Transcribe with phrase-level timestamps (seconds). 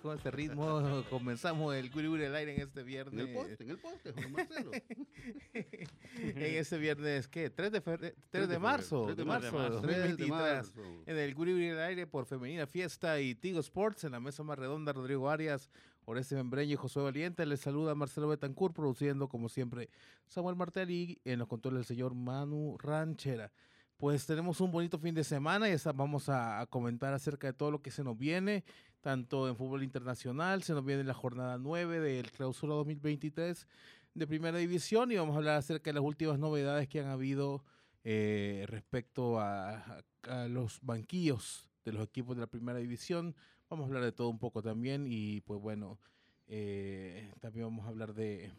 [0.00, 3.20] Con este ritmo comenzamos el Guri al aire en este viernes.
[3.24, 4.70] En el poste, en el poste, Juan Marcelo.
[5.54, 7.50] en este viernes, ¿qué?
[7.50, 9.04] 3 de, febrero, 3 de marzo.
[9.04, 10.16] 3 de de marzo, marzo, 2023.
[10.16, 10.82] 3 de marzo.
[11.06, 14.04] En el Guri al aire por Femenina Fiesta y Tigo Sports.
[14.04, 15.70] En la mesa más redonda, Rodrigo Arias,
[16.04, 17.44] Oreste Membreño y Josué Valiente.
[17.46, 19.90] Les saluda Marcelo Betancourt, produciendo como siempre
[20.26, 23.52] Samuel Martel y en los controles el señor Manu Ranchera.
[23.96, 27.70] Pues tenemos un bonito fin de semana y vamos a, a comentar acerca de todo
[27.70, 28.64] lo que se nos viene,
[29.00, 33.66] tanto en fútbol internacional, se nos viene la jornada 9 del clausura 2023
[34.14, 37.64] de primera división y vamos a hablar acerca de las últimas novedades que han habido
[38.04, 40.02] eh, respecto a,
[40.48, 43.34] los banquillos de los equipos de la primera división.
[43.70, 45.98] Vamos a hablar de todo un poco también y pues bueno,
[46.46, 48.52] eh, también vamos a hablar de,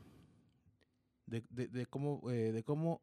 [1.27, 2.99] de, cómo, eh, de cómo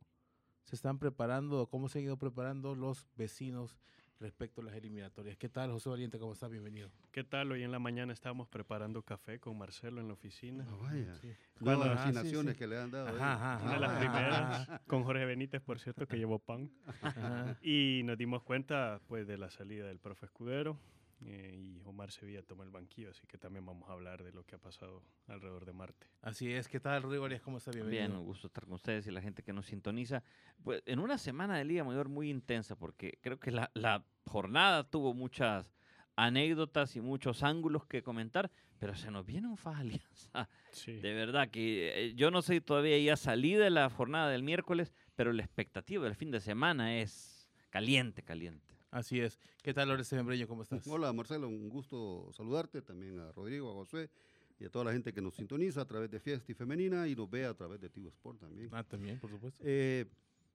[0.64, 3.78] se están preparando, cómo se han ido preparando los vecinos
[4.20, 5.36] respecto a las eliminatorias.
[5.36, 6.18] ¿Qué tal, José Valiente?
[6.18, 6.50] ¿Cómo estás?
[6.50, 6.90] Bienvenido.
[7.12, 7.52] ¿Qué tal?
[7.52, 10.64] Hoy en la mañana estábamos preparando café con Marcelo en la oficina.
[10.68, 11.14] Ah, vaya.
[11.16, 11.28] Sí.
[11.60, 12.58] Nuevas Bueno, ah, sí, asignaciones sí.
[12.58, 13.08] que le han dado.
[13.08, 13.14] ahí.
[13.16, 16.38] Ajá, ajá, Una de las ajá, primeras, ajá, con Jorge Benítez, por cierto, que llevó
[16.40, 16.70] pan.
[17.00, 17.56] ajá.
[17.62, 20.78] Y nos dimos cuenta pues de la salida del profe Escudero
[21.24, 24.44] eh, y Omar Sevilla toma el banquillo, así que también vamos a hablar de lo
[24.44, 26.06] que ha pasado alrededor de Marte.
[26.22, 26.68] Así es.
[26.68, 27.42] ¿Qué tal, Rodrigo Arias?
[27.42, 27.74] ¿Cómo estás?
[27.74, 28.08] Bienvenido.
[28.08, 30.22] Bien, un gusto estar con ustedes y la gente que nos sintoniza.
[30.62, 34.88] Pues en una semana de Liga Mayor muy intensa, porque creo que la, la jornada
[34.88, 35.72] tuvo muchas
[36.18, 40.48] anécdotas y muchos ángulos que comentar, pero se nos viene un Faja Alianza.
[40.72, 41.00] Sí.
[41.00, 44.92] De verdad que eh, yo no sé todavía ya salí de la jornada del miércoles,
[45.14, 48.77] pero la expectativa del fin de semana es caliente, caliente.
[48.90, 49.38] Así es.
[49.62, 50.48] ¿Qué tal, Oreste Membreño?
[50.48, 50.86] ¿Cómo estás?
[50.86, 54.10] Hola Marcelo, un gusto saludarte, también a Rodrigo, a José
[54.58, 57.14] y a toda la gente que nos sintoniza a través de Fiesta y Femenina y
[57.14, 58.70] nos ve a través de Tigo Sport también.
[58.72, 59.62] Ah, también, por supuesto.
[59.64, 60.06] Eh,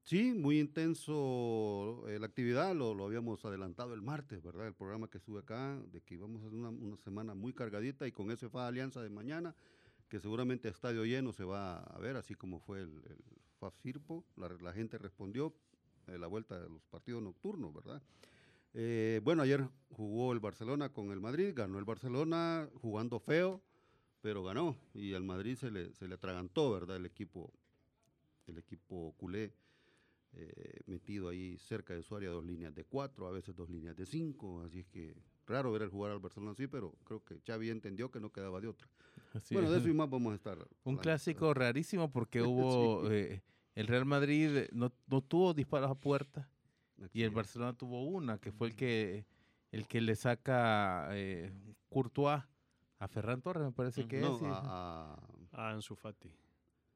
[0.01, 4.67] sí, muy intenso eh, la actividad, lo, lo habíamos adelantado el martes, ¿verdad?
[4.67, 8.07] El programa que estuve acá, de que íbamos a hacer una, una semana muy cargadita
[8.07, 9.55] y con ese FA Alianza de mañana,
[10.09, 13.23] que seguramente a estadio lleno se va a ver, así como fue el, el
[13.59, 15.53] FA Firpo, la, la gente respondió
[16.07, 18.01] eh, la vuelta de los partidos nocturnos, ¿verdad?
[18.73, 23.61] Eh, bueno, ayer jugó el Barcelona con el Madrid, ganó el Barcelona jugando feo,
[24.21, 26.97] pero ganó y al Madrid se le, se le atragantó, ¿verdad?
[26.97, 27.51] El equipo,
[28.47, 29.53] el equipo culé
[30.35, 33.95] eh, metido ahí cerca de su área, dos líneas de cuatro, a veces dos líneas
[33.95, 35.15] de cinco, así es que
[35.45, 38.59] raro ver el jugar al Barcelona así, pero creo que Xavi entendió que no quedaba
[38.59, 38.87] de otra.
[39.33, 39.73] Así bueno, es.
[39.75, 40.57] de eso y más vamos a estar.
[40.57, 43.13] Un hablando, clásico rarísimo porque hubo Sí.
[43.13, 43.41] eh,
[43.75, 46.49] el Real Madrid no, no tuvo disparos a puerta
[47.13, 47.31] y el.
[47.31, 49.25] Barcelona tuvo una que fue el que
[49.71, 51.51] el que le saca eh,
[51.89, 52.43] Courtois
[52.99, 54.41] a Ferran Torres me parece que No, es.
[54.43, 55.19] a- a-
[55.55, 56.31] Ah, Ansu Fati.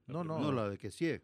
[0.07, 0.41] No, primera.
[0.41, 1.19] no, la de que sí.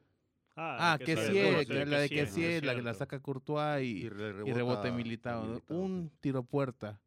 [0.56, 3.84] Ah, que sí, sí, el que la de que sí, la que la saca Courtois
[3.84, 5.44] y, Y, re- y rebota militado.
[5.46, 5.50] ¿no?
[5.54, 7.00] Militao, Un tiro a puerta.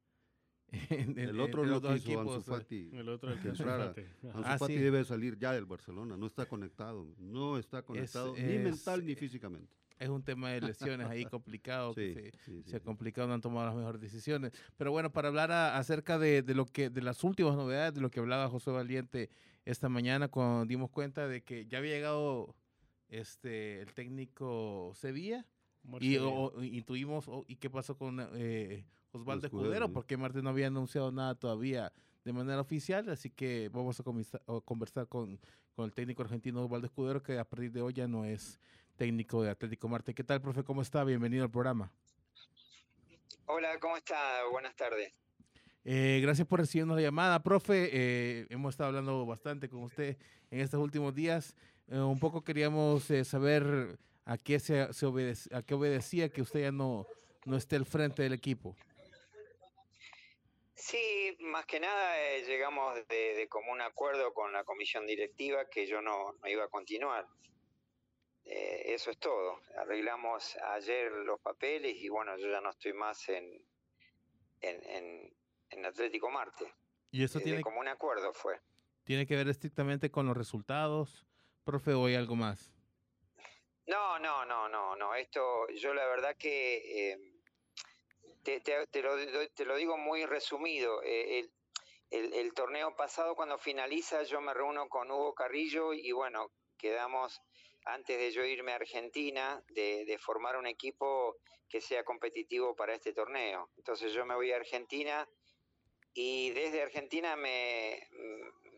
[0.90, 2.40] En- El en- otro no los dos quiso Ansu.
[2.42, 2.90] Fati.
[2.92, 3.86] El otro el que que Ansu entrara.
[3.88, 4.00] Fati.
[4.28, 4.78] Ansu Ah, Fati sí.
[4.80, 9.14] debe salir ya del Barcelona, no está conectado, no está conectado ni es- mental ni
[9.14, 9.72] físicamente.
[9.98, 11.94] Es un tema de lesiones ahí complicado.
[11.94, 14.52] que Sí, se- sí, se ha complicado, no han tomado las mejores decisiones.
[14.76, 18.00] Pero bueno, para hablar a- acerca de, de lo que, de las últimas novedades, de
[18.02, 19.30] lo que hablaba José Valiente
[19.64, 22.54] esta mañana, cuando dimos cuenta de que ya había llegado
[23.08, 25.46] este el técnico Sevilla
[25.84, 30.44] Omar y o- o- intuimos o- y qué pasó con eh, Osvaldo Escudero, porque Martín
[30.44, 31.92] no había anunciado nada todavía
[32.24, 34.02] de manera oficial, así que vamos a
[34.64, 35.38] conversar con,
[35.74, 38.58] con el técnico argentino Osvaldo Escudero, que a partir de hoy ya no es
[38.96, 40.14] técnico de Atlético Marte.
[40.14, 40.64] ¿Qué tal, profe?
[40.64, 41.04] ¿Cómo está?
[41.04, 41.92] Bienvenido al programa.
[43.46, 44.16] Hola, ¿cómo está?
[44.50, 45.12] Buenas tardes.
[45.84, 47.90] Eh, gracias por recibirnos la llamada, profe.
[47.92, 50.16] Eh, hemos estado hablando bastante con usted
[50.50, 51.54] en estos últimos días.
[51.86, 56.42] Eh, un poco queríamos eh, saber a qué se, se obedec- a qué obedecía que
[56.42, 57.06] usted ya no,
[57.44, 58.74] no esté al frente del equipo.
[60.76, 65.86] Sí, más que nada eh, llegamos de, de, común acuerdo con la comisión directiva que
[65.86, 67.26] yo no, no iba a continuar.
[68.44, 69.60] Eh, eso es todo.
[69.78, 73.66] Arreglamos ayer los papeles y bueno, yo ya no estoy más en,
[74.60, 75.36] en, en,
[75.70, 76.74] en Atlético Marte.
[77.10, 78.60] ¿Y eso Eh, tiene, De común acuerdo fue.
[79.04, 81.26] tiene que ver estrictamente con los resultados,
[81.64, 82.70] profe, o hay algo más?
[83.86, 85.14] No, no, no, no, no.
[85.14, 87.18] Esto, yo la verdad que eh,
[88.46, 89.16] te, te- te lo,
[89.54, 91.02] te lo digo muy resumido.
[91.02, 91.50] Eh, el,
[92.10, 97.40] el- el torneo pasado, cuando finaliza, yo me reúno con Hugo Carrillo y bueno, quedamos,
[97.84, 101.38] antes de yo irme a Argentina, de, de formar un equipo
[101.68, 103.68] que sea competitivo para este torneo.
[103.76, 105.28] Entonces yo me voy a Argentina
[106.14, 108.08] y desde Argentina me,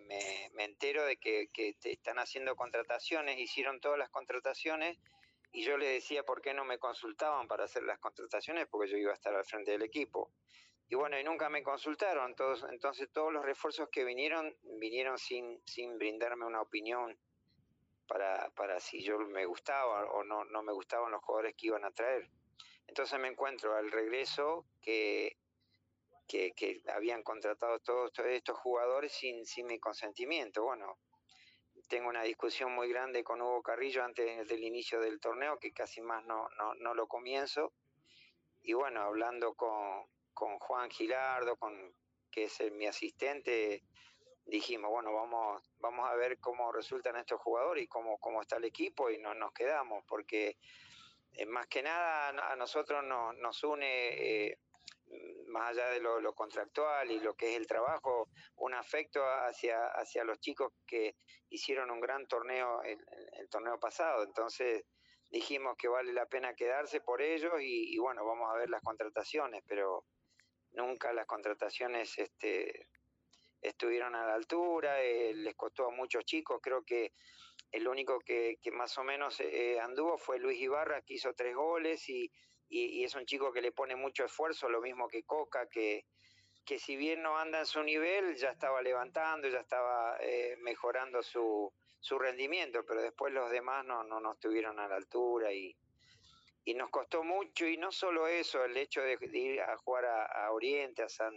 [0.06, 4.96] me, me entero de que, que están haciendo contrataciones, hicieron todas las contrataciones
[5.52, 8.96] y yo les decía por qué no me consultaban para hacer las contrataciones porque yo
[8.96, 10.32] iba a estar al frente del equipo.
[10.90, 15.60] Y bueno, y nunca me consultaron, todos, entonces todos los refuerzos que vinieron, vinieron sin,
[15.66, 17.18] sin brindarme una opinión
[18.06, 21.84] para, para si yo me gustaba o no, no me gustaban los jugadores que iban
[21.84, 22.30] a traer.
[22.86, 25.36] Entonces me encuentro al regreso que,
[26.26, 30.64] que, que habían contratado todos, todos estos jugadores sin, sin mi consentimiento.
[30.64, 30.98] Bueno,
[31.88, 36.00] tengo una discusión muy grande con Hugo Carrillo antes del inicio del torneo, que casi
[36.00, 37.72] más no, no, no lo comienzo.
[38.62, 41.94] Y bueno, hablando con, con Juan Gilardo, con,
[42.30, 43.82] que es mi asistente,
[44.44, 48.64] dijimos, bueno, vamos, vamos a ver cómo resultan estos jugadores y cómo, cómo está el
[48.64, 50.56] equipo y no nos quedamos, porque
[51.32, 54.58] eh, más que nada a nosotros no- nos une, eh,
[55.48, 60.24] más allá de lo, contractual y lo que es el trabajo, un afecto hacia, hacia
[60.24, 61.16] los chicos que
[61.50, 62.98] hicieron un gran torneo el,
[63.50, 64.24] torneo pasado.
[64.24, 64.84] Entonces
[65.30, 68.82] dijimos que vale la pena quedarse por ellos y, y bueno, vamos a ver las
[68.82, 70.04] contrataciones, pero
[70.72, 72.88] nunca las contrataciones este,
[73.62, 77.12] estuvieron a la altura, eh, les costó a muchos chicos, creo que
[77.72, 81.54] el único que, que más o menos eh, anduvo fue Luis Ibarra, que hizo tres
[81.54, 82.30] goles y,
[82.68, 86.04] y, es un chico que le pone mucho esfuerzo, lo mismo que Coca, que,
[86.64, 91.22] que si bien no anda en su nivel, ya estaba levantando, ya estaba eh, mejorando
[91.22, 95.74] su, su rendimiento, pero después los demás no, no, no estuvieron a la altura y,
[96.68, 100.52] y nos costó mucho, y no solo eso, el hecho de, ir a jugar a,
[100.52, 101.34] Oriente, a San,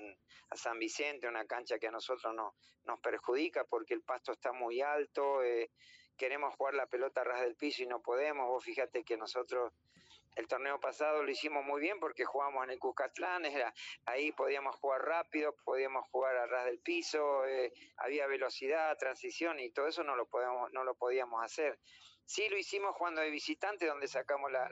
[0.49, 4.51] a San Vicente, una cancha que a nosotros no, nos perjudica porque el pasto está
[4.51, 5.71] muy alto, eh,
[6.17, 9.71] queremos jugar la pelota a ras del piso y no podemos, vos fíjate que nosotros
[10.35, 13.73] el torneo pasado lo hicimos muy bien porque jugamos en el Cuscatlán, era,
[14.05, 19.71] ahí podíamos jugar rápido, podíamos jugar a ras del piso, eh, había velocidad, transición y
[19.71, 21.79] todo eso no lo, podemos, no lo podíamos hacer.
[22.25, 24.71] Sí lo hicimos jugando de visitante, donde sacamos la,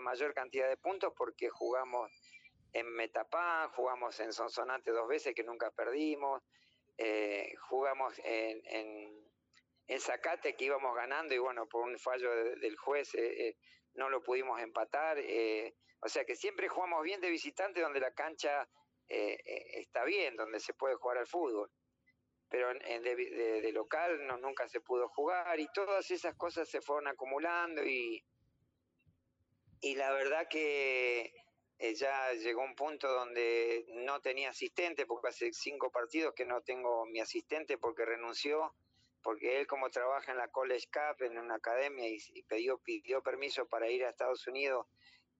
[0.00, 2.10] mayor cantidad de puntos porque jugamos
[2.72, 6.42] en Metapán, jugamos en Sonsonate dos veces que nunca perdimos,
[6.96, 8.60] eh, jugamos en,
[9.86, 13.56] en, Zacate que íbamos ganando y bueno, por un fallo de, del juez eh,
[13.98, 15.18] no lo pudimos empatar.
[15.18, 18.68] eh, o sea que siempre jugamos bien de visitante donde la cancha
[19.08, 19.36] eh,
[19.74, 21.70] está bien, donde se puede jugar al fútbol.
[22.48, 27.08] Pero en, de, local no, nunca se pudo jugar y todas esas cosas se fueron
[27.08, 28.24] acumulando y,
[29.80, 31.34] y la verdad que
[31.78, 36.62] eh, ya llegó un punto donde no tenía asistente, porque hace cinco partidos que no
[36.62, 38.74] tengo mi asistente porque renunció,
[39.22, 43.22] porque él como trabaja en la College Cup, en una academia, y, y pidió, pidió
[43.22, 44.86] permiso para ir a Estados Unidos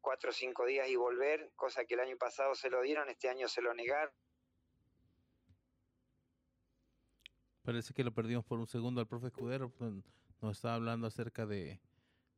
[0.00, 3.28] cuatro o cinco días y volver, cosa que el año pasado se lo dieron, este
[3.28, 4.12] año se lo negaron.
[7.62, 9.92] Parece que lo perdimos por un segundo al profe Escudero, pues,
[10.40, 11.80] nos estaba hablando acerca de,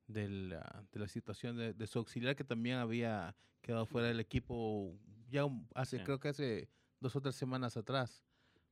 [0.07, 4.21] de, la, de la situación de, de, su auxiliar que también había quedado fuera del
[4.21, 5.45] equipo ya
[5.75, 6.05] hace, sí.
[6.05, 6.69] creo que hace
[6.99, 8.25] dos o tres semanas atrás,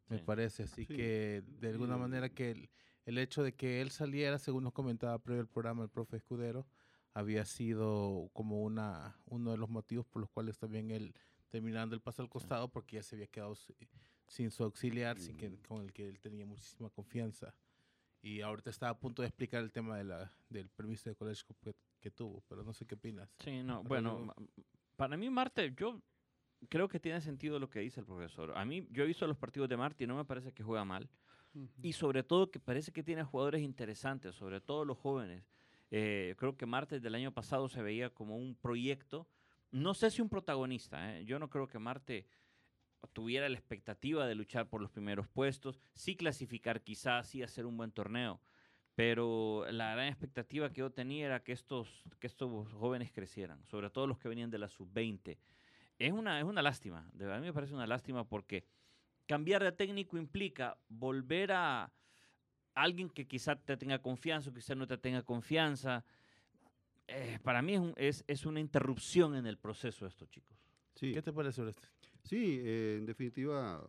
[0.08, 0.24] me sí.
[0.24, 0.62] parece.
[0.64, 0.94] Así sí.
[0.94, 2.70] que de alguna manera que el,
[3.04, 6.66] el, hecho de que él saliera, según nos comentaba previo el programa el profe Escudero,
[7.14, 11.14] había sido como una uno de los motivos por los cuales también él
[11.48, 13.54] terminando el paso al costado porque ya se había quedado
[14.26, 17.54] sin su auxiliar, sin que, con el que él tenía muchísima confianza.
[18.20, 21.46] Y ahorita está a punto de explicar el tema de la, del permiso de colegio
[21.62, 23.30] que, que tuvo, pero no sé qué opinas.
[23.38, 24.34] Sí, no, bueno,
[24.96, 26.02] para mí Marte, yo
[26.68, 28.56] creo que tiene sentido lo que dice el profesor.
[28.56, 30.84] A mí, yo he visto los partidos de Marte y no me parece que juega
[30.84, 31.08] mal.
[31.54, 31.70] Uh -huh.
[31.82, 35.44] Y sobre todo que parece que tiene jugadores interesantes, sobre todo los jóvenes.
[35.90, 39.26] Eh, creo que Marte del año pasado se veía como un proyecto,
[39.70, 41.24] no sé si un protagonista, ¿eh?
[41.24, 42.26] yo no creo que Marte
[43.12, 47.76] tuviera la expectativa de luchar por los primeros puestos, sí clasificar quizás, sí hacer un
[47.76, 48.40] buen torneo,
[48.94, 53.90] pero la gran expectativa que yo tenía era que estos, que estos jóvenes crecieran, sobre
[53.90, 55.38] todo los que venían de la sub-20.
[55.98, 58.64] Es una, es una lástima, de verdad, a mí me parece una lástima porque
[59.26, 61.92] cambiar de técnico implica volver a
[62.74, 66.04] alguien que quizá te tenga confianza o quizá no te tenga confianza.
[67.08, 70.56] Eh, para mí es, un- es, es una interrupción en el proceso de estos chicos.
[70.94, 71.86] Sí, ¿Qué te parece, Oreste?
[72.24, 73.84] sí eh, en definitiva,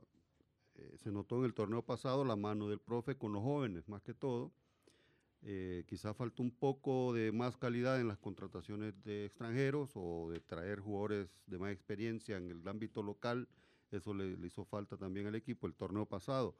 [0.76, 4.02] eh, se notó en el torneo pasado la mano del profe con los jóvenes, más
[4.02, 4.52] que todo.
[5.42, 10.42] Eh, quizá faltó un poco de más calidad en las contrataciones de extranjeros o de
[10.42, 13.48] traer jugadores de más experiencia en el ámbito local.
[13.92, 16.56] Eso le, hizo falta también al equipo el torneo pasado.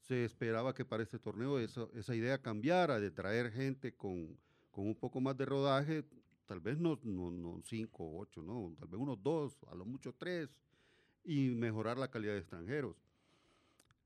[0.00, 4.38] Se esperaba que para este torneo eso- esa idea cambiara, de traer gente con,
[4.70, 6.04] con un poco más de rodaje,
[6.46, 9.84] tal vez no, no, no cinco o ocho, no, tal vez unos dos, a lo
[9.84, 10.54] mucho tres,
[11.24, 13.07] y mejorar la calidad de extranjeros.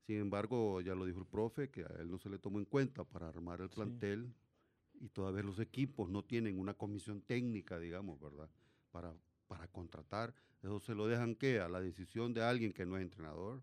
[0.07, 2.65] Sin embargo, ya lo dijo el profe, que a él no se le tomó en
[2.65, 3.75] cuenta para armar el Sí.
[3.77, 4.35] plantel
[5.01, 8.51] y todavía los equipos no tienen una comisión técnica, digamos, ¿verdad?
[8.91, 9.15] Para,
[9.47, 10.35] para contratar.
[10.63, 13.63] Eso se lo dejan que a la decisión de alguien que no es entrenador,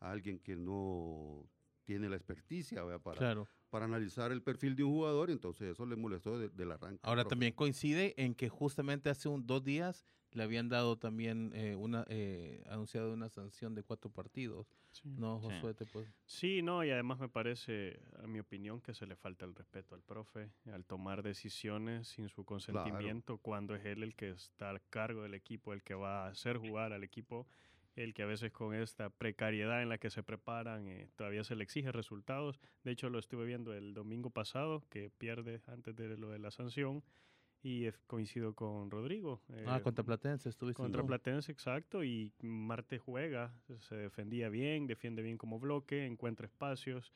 [0.00, 1.48] a alguien que no
[1.84, 3.00] tiene la experticia ¿verdad?
[3.02, 3.46] para, Claro.
[3.70, 7.00] para analizar el perfil de un jugador, entonces eso le molestó de- del arranque.
[7.02, 7.30] Ahora profe.
[7.34, 12.04] también coincide en que justamente hace un, dos días le habían dado también eh, una
[12.08, 14.66] eh, anunciado una sanción de cuatro partidos.
[15.04, 15.46] No, Sí.
[15.48, 19.16] Josué, te puedo- Sí, no, y además me parece, a mi opinión, que se le
[19.16, 24.14] falta el respeto al profe al tomar decisiones sin su consentimiento cuando es él el
[24.14, 27.46] que está a cargo del equipo, el que va a hacer jugar al equipo,
[27.96, 31.54] el que a veces con esta precariedad en la que se preparan eh, todavía se
[31.54, 32.60] le exige resultados.
[32.82, 36.50] De hecho, lo estuve viendo el domingo pasado, que pierde antes de lo de la
[36.50, 37.04] sanción,
[37.64, 39.40] y coincido con Rodrigo.
[39.66, 40.82] Ah, eh, contra Platense estuviste.
[40.82, 41.06] contra ¿no?
[41.06, 47.10] Platense, exacto, y Marte juega, se defendía bien, defiende bien como bloque, encuentra espacios,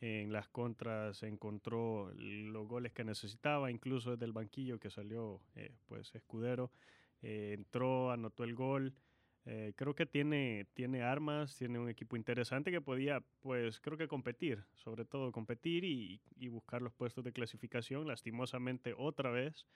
[0.00, 5.70] en las contras encontró los goles que necesitaba, incluso desde el banquillo que salió eh,
[5.86, 6.72] pues Escudero,
[7.20, 8.94] eh, entró, anotó el gol.
[9.46, 14.08] Eh, creo que tiene, tiene armas, tiene un equipo interesante que podía, pues creo que
[14.08, 18.06] competir, sobre todo competir y, y buscar los puestos de clasificación.
[18.06, 19.66] Lastimosamente, otra vez,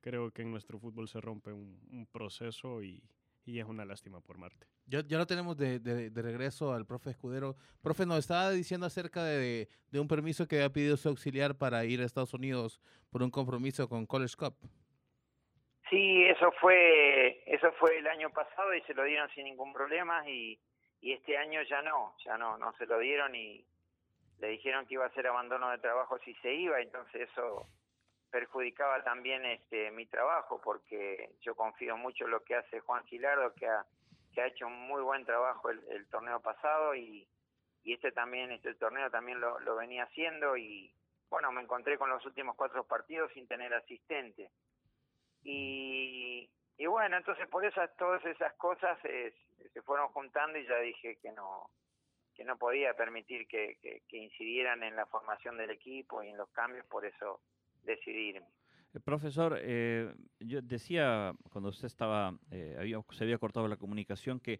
[0.00, 3.02] creo que en nuestro fútbol se rompe un, un proceso y,
[3.44, 4.66] y es una lástima por Marte.
[4.86, 7.56] Ya, ya lo tenemos de, de- de regreso al profe Escudero.
[7.82, 11.84] Profe, nos estaba diciendo acerca de, de un permiso que había pedido su auxiliar para
[11.84, 14.56] ir a Estados Unidos por un compromiso con College Cup.
[15.90, 20.26] Sí, eso fue, eso fue el año pasado y se lo dieron sin ningún problema
[20.28, 20.58] y,
[21.02, 23.64] este año ya no, ya no, no se lo dieron y
[24.38, 27.66] le dijeron que iba a ser abandono de trabajo si se iba, entonces eso
[28.30, 33.54] perjudicaba también este mi trabajo porque yo confío mucho en lo que hace Juan Gilardo
[33.54, 33.84] que ha,
[34.34, 37.26] que ha hecho un muy buen trabajo el, el torneo pasado y,
[37.82, 40.92] y este también, este torneo también lo, lo venía haciendo y
[41.30, 44.50] bueno, me encontré con los últimos cuatro partidos sin tener asistente.
[45.42, 46.48] Y,
[46.86, 51.70] bueno, entonces por esas todas esas cosas se fueron juntando y ya dije que no
[52.40, 53.76] que no podía permitir que,
[54.08, 57.42] que, incidieran en la formación del equipo y en los cambios, por eso
[57.82, 58.46] decidí irme.
[58.94, 64.40] Eh, Profesor, eh, yo decía cuando usted estaba, eh, había- se había cortado la comunicación,
[64.40, 64.58] que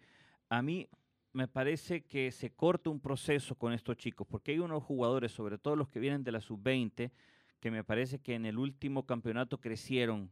[0.51, 0.91] a mí
[1.33, 5.57] me parece que se corta un proceso con estos chicos, porque hay unos jugadores, sobre
[5.57, 7.13] todo los que vienen de la sub-20,
[7.61, 10.31] que me parece que en el último campeonato crecieron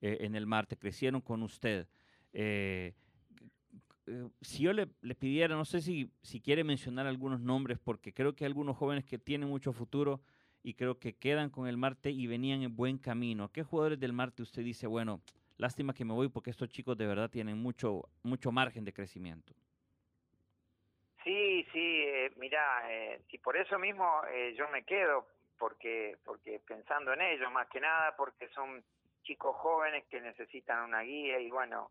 [0.00, 1.86] eh, en el Marte, crecieron con usted.
[2.32, 2.94] Eh,
[4.06, 8.34] eh, si yo le, pidiera, no sé si, si quiere mencionar algunos nombres, porque creo
[8.34, 10.20] que hay algunos jóvenes que tienen mucho futuro
[10.62, 13.50] y creo que quedan con el Marte y venían en buen camino.
[13.52, 15.20] ¿Qué jugadores del Marte usted dice, bueno,
[15.58, 19.54] lástima que me voy porque estos chicos de verdad tienen mucho, mucho margen de crecimiento?
[21.22, 24.22] Sí, sí, eh, mira, eh, y por eso mismo
[24.56, 25.26] yo me quedo,
[25.58, 28.82] porque porque pensando en ellos más que nada, porque son
[29.22, 31.90] chicos jóvenes que necesitan una guía y bueno,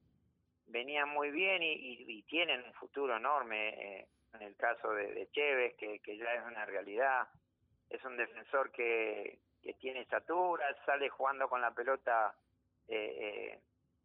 [0.67, 3.69] venían muy bien y, y, y tienen un futuro enorme.
[3.69, 7.27] eh, en el caso de, de Chévez, que, que ya es una realidad,
[7.89, 12.36] es un defensor que, que tiene estatura, sale jugando con la pelota,
[12.88, 13.57] eh,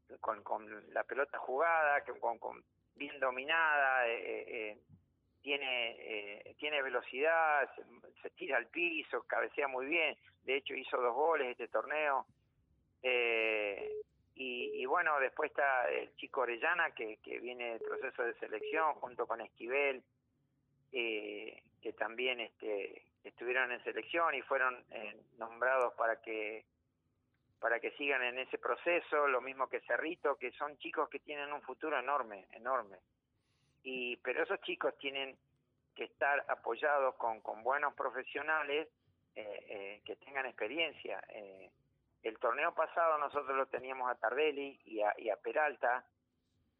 [0.08, 2.64] eh, con, con la pelota jugada, con, con
[2.94, 4.78] bien dominada, eh, eh,
[5.42, 7.82] tiene tiene velocidad, se,
[8.22, 12.24] se, tira al piso, cabecea muy bien, de hecho hizo dos goles este torneo.
[13.04, 13.92] Eh,
[14.36, 19.26] y, bueno, después está el chico Orellana que, que viene del proceso de selección junto
[19.26, 20.02] con Esquivel,
[20.92, 26.64] eh, que también este, estuvieron en selección y fueron eh, nombrados para que
[27.60, 31.50] para que sigan en ese proceso, lo mismo que Cerrito, que son chicos que tienen
[31.50, 32.98] un futuro enorme, enorme
[33.84, 35.36] y pero esos chicos tienen
[35.94, 38.88] que estar apoyados con, con buenos profesionales
[39.36, 41.22] eh, eh, que tengan experiencia.
[41.28, 41.70] Eh,
[42.24, 46.04] el torneo pasado nosotros lo teníamos a Tardelli y a, Peralta,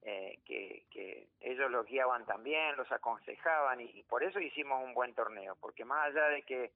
[0.03, 5.57] eh, que, ellos los guiaban también, los aconsejaban y, por eso hicimos un buen torneo,
[5.61, 6.73] porque más allá de que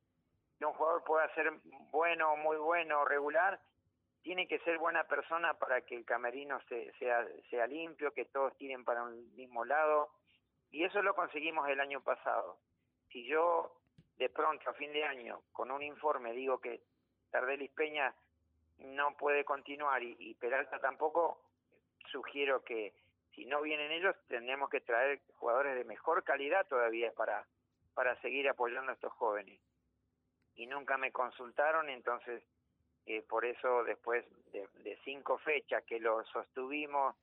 [0.60, 1.50] un jugador pueda ser
[1.90, 3.58] bueno, muy bueno, regular,
[4.22, 8.54] tiene que ser buena persona para que el camerino se, sea, sea limpio, que todos
[8.58, 10.10] tiren para un mismo lado.
[10.70, 12.58] Y eso lo conseguimos el año pasado.
[13.10, 13.72] Si yo
[14.18, 16.82] de pronto a fin de año con un informe digo que
[17.30, 18.14] Tardelis Peña
[18.78, 21.40] no puede continuar y, Peralta tampoco,
[22.10, 22.92] sugiero que
[23.34, 27.46] si no vienen ellos tendremos que traer jugadores de mejor calidad todavía para,
[27.94, 29.60] para seguir apoyando a estos jóvenes.
[30.54, 32.42] Y nunca me consultaron, entonces
[33.06, 37.14] eh, por eso después de, de, cinco fechas que lo sostuvimos,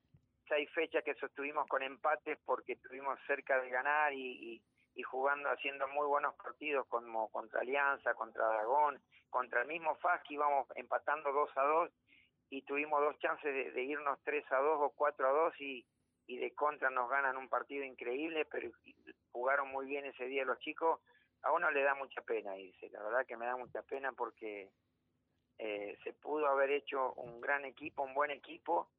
[0.48, 4.62] seis fechas que sostuvimos con empates porque estuvimos cerca de ganar y, y,
[5.04, 10.36] jugando, haciendo muy buenos partidos como contra Alianza, contra Dragón, contra el mismo FAS que
[10.36, 11.92] íbamos empatando 2 a 2
[12.50, 15.86] y tuvimos dos chances de, irnos 3 a 2 o 4 a 2 y,
[16.28, 18.72] y de contra nos ganan un partido increíble, pero
[19.32, 21.02] jugaron muy bien ese día los chicos.
[21.42, 24.72] A uno le da mucha pena dice, la verdad que me da mucha pena porque
[25.58, 28.90] eh, se pudo haber hecho un gran equipo, un buen equipo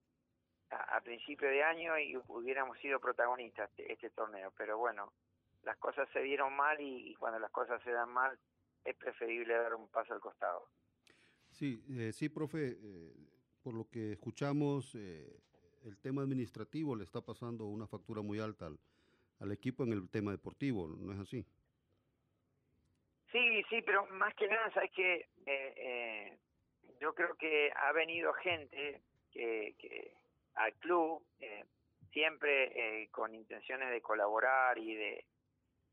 [0.71, 4.53] a, principio de año y hubiéramos sido protagonistas de este torneo.
[4.57, 5.13] Pero bueno,
[5.67, 8.39] las cosas se dieron mal y, y, cuando las cosas se dan mal
[8.85, 10.69] es preferible dar un paso al costado.
[11.51, 13.13] Sí, eh, sí, profe, eh,
[13.63, 15.41] por lo que escuchamos, eh,
[15.85, 18.79] el tema administrativo le está pasando una factura muy alta al,
[19.41, 21.45] al equipo en el tema deportivo, ¿no es así?
[23.33, 25.15] Sí, sí, pero más que nada, sabes que
[25.47, 26.39] eh, eh,
[27.01, 30.15] yo creo que ha venido gente que, que
[30.55, 31.65] al club eh,
[32.13, 35.25] siempre eh, con intenciones de colaborar y de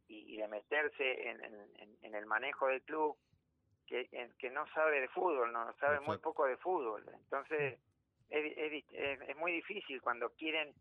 [0.08, 3.18] y, de meterse en, en, en, el manejo del club
[3.88, 4.08] que,
[4.38, 6.04] que no sabe de fútbol, no sabe Exacto.
[6.04, 7.04] muy poco de fútbol.
[7.14, 7.80] Entonces
[8.30, 10.74] es, es, es muy difícil cuando quieren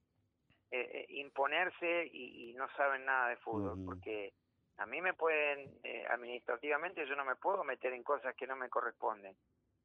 [0.71, 3.85] eh, imponerse y, y, no saben nada de fútbol, uh -huh.
[3.85, 4.33] porque
[4.79, 8.57] a mí me pueden, eh, administrativamente yo no me puedo meter en cosas que no
[8.57, 9.37] me corresponden.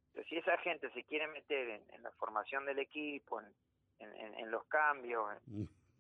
[0.08, 3.54] Entonces, si esa gente se quiere meter en, en la formación del equipo, en,
[4.00, 5.28] en, en los cambios,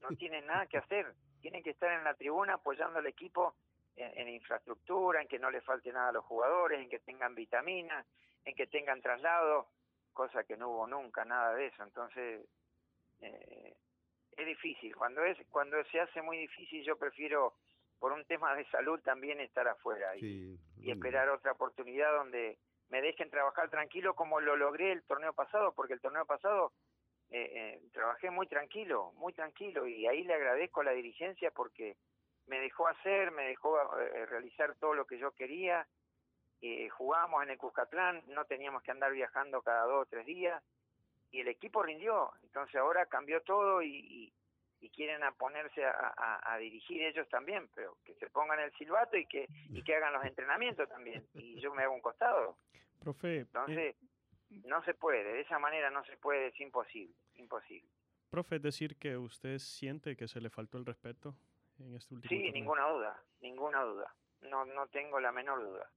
[0.02, 1.13] no tienen nada que hacer.
[1.41, 3.56] Tienen que estar en la tribuna apoyando al equipo
[3.95, 7.36] en, en, infraestructura, en que no le falte nada a los jugadores, en que tengan
[7.36, 8.06] vitaminas,
[8.45, 9.67] en que tengan traslado,
[10.13, 11.84] cosa que no hubo nunca, nada de eso.
[11.84, 12.45] Entonces,
[13.21, 13.76] eh,
[14.36, 14.95] es difícil.
[14.95, 17.54] Cuando es cuando se hace muy difícil, yo prefiero
[18.00, 22.58] por un tema de salud también estar afuera y, sí, y esperar otra oportunidad donde
[22.89, 26.71] me dejen trabajar tranquilo como lo logré el torneo pasado, porque el torneo pasado
[27.30, 31.98] eh, eh, trabajé muy tranquilo, muy tranquilo y ahí le agradezco a la dirigencia porque
[32.48, 35.86] me dejó hacer, me dejó eh, realizar todo lo que yo quería,
[36.62, 40.63] eh, jugábamos en el Cuscatlán, no teníamos que andar viajando cada dos o tres días
[41.32, 44.34] y el equipo rindió, entonces ahora cambió todo y, y
[44.80, 48.72] y quieren a ponerse a, a, a, dirigir ellos también, pero que se pongan el
[48.74, 52.58] silbato y que y que hagan los entrenamientos también y yo me hago un costado.
[53.00, 53.96] Profe, entonces eh,
[54.50, 57.90] no se puede, de esa manera no se puede, es imposible, imposible.
[58.30, 61.36] Profe, es decir que usted siente que se le faltó el respeto
[61.80, 62.54] en este último Sí, torneo?
[62.54, 64.16] ninguna duda, ninguna duda.
[64.42, 65.92] No no tengo la menor duda.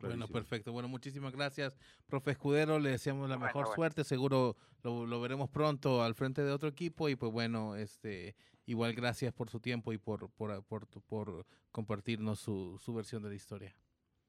[0.00, 0.72] Bueno, perfecto.
[0.72, 1.76] Bueno, muchísimas gracias,
[2.06, 2.78] profe Escudero.
[2.78, 3.74] Le deseamos la bueno, mejor bueno.
[3.74, 4.04] suerte.
[4.04, 7.08] Seguro lo, lo, veremos pronto al frente de otro equipo.
[7.08, 8.34] Y pues bueno, este
[8.66, 13.30] igual gracias por su tiempo y por, por, por, por compartirnos su, su, versión de
[13.30, 13.74] la historia.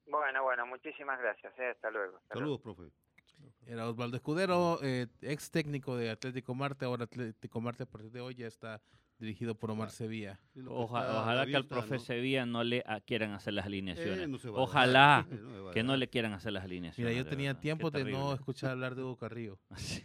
[0.09, 1.53] Bueno, bueno, muchísimas gracias.
[1.59, 1.69] Eh.
[1.69, 2.17] Hasta luego.
[2.17, 2.75] Hasta Saludos, luego.
[2.75, 2.91] profe.
[3.65, 6.85] Era Osvaldo Escudero, eh, ex técnico de Atlético Marte.
[6.85, 8.81] Ahora Atlético Marte a partir de hoy ya está
[9.19, 10.39] dirigido por Omar Sevilla.
[10.67, 11.99] Oja, ojalá que al profe ¿no?
[11.99, 14.19] Sevilla no le a, quieran hacer las alineaciones.
[14.19, 17.11] Eh, no ojalá no que no le quieran hacer las alineaciones.
[17.13, 17.61] Mira, yo tenía verdad.
[17.61, 19.59] tiempo de no escuchar hablar de Hugo Carrillo.
[19.75, 20.03] sí.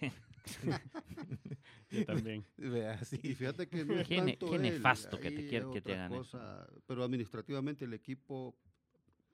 [1.90, 2.44] yo también.
[3.04, 3.20] Sí.
[3.22, 5.94] Y fíjate que no es qué, tanto qué él, nefasto que te quiere que te
[5.94, 8.54] hagan cosa, Pero administrativamente el equipo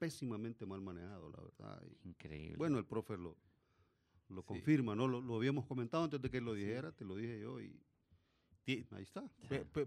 [0.00, 1.82] pésimamente mal manejado, la verdad.
[1.86, 2.56] Y, Increíble.
[2.56, 3.36] Bueno, el profe lo,
[4.28, 4.46] lo sí.
[4.48, 5.06] confirma, ¿no?
[5.06, 6.96] Lo, lo, habíamos comentado antes de que lo dijera, sí.
[6.98, 7.80] te lo dije yo y
[8.92, 9.24] Ahí está.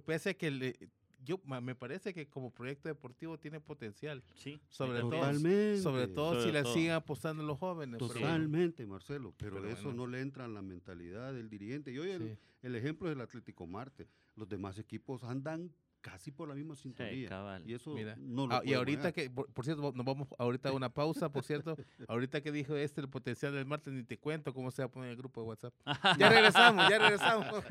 [0.06, 0.76] Pese a que le,
[1.24, 4.24] yo me parece que como proyecto deportivo tiene potencial.
[4.36, 4.60] Sí.
[4.70, 5.82] Sobre Totalmente.
[5.82, 6.64] todo, sobre todo sobre si todo.
[6.64, 8.00] le siguen apostando los jóvenes.
[8.00, 9.34] Totalmente, Marcelo.
[9.38, 10.06] Pero, pero eso bueno.
[10.06, 11.92] no le entra en la mentalidad del dirigente.
[11.92, 12.14] Y hoy sí.
[12.14, 14.08] el, el, ejemplo es el Atlético Marte.
[14.36, 15.72] Los demás equipos andan
[16.04, 17.60] casi por la misma sintonía.
[17.60, 19.14] Sí, y eso Mira, no lo ah, Y ahorita manejar.
[19.14, 21.76] que, por, por, cierto, nos vamos ahorita a una pausa, por cierto.
[22.08, 24.92] ahorita que dijo este el potencial del martes, ni te cuento cómo se va a
[24.92, 25.74] poner el grupo de WhatsApp.
[26.20, 27.64] ya regresamos, ya regresamos.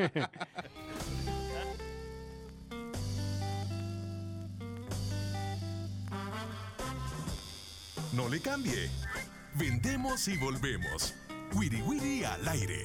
[8.14, 8.90] No le cambie.
[9.54, 11.14] Vendemos y volvemos.
[11.54, 12.84] Wiri Wiri al aire.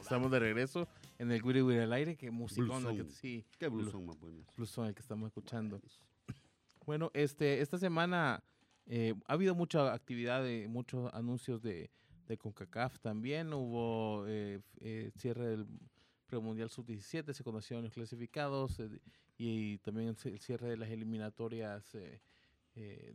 [0.00, 0.86] Estamos de regreso
[1.18, 4.06] en el Wiri Wiri al aire, que musicón, el que, sí, Qué blu- blues son
[4.06, 4.46] más buenos.
[4.56, 5.80] bluesón el que estamos escuchando.
[6.84, 8.42] Bueno, este, esta semana
[8.86, 11.90] eh, ha habido mucha actividad, de, muchos anuncios de,
[12.26, 13.52] de CONCACAF también.
[13.54, 15.66] Hubo eh, eh, cierre del
[16.26, 19.00] premundial sub-17, se conocieron los clasificados eh,
[19.38, 22.20] y, también el, ci- el cierre de las eliminatorias eh,
[22.74, 23.14] eh,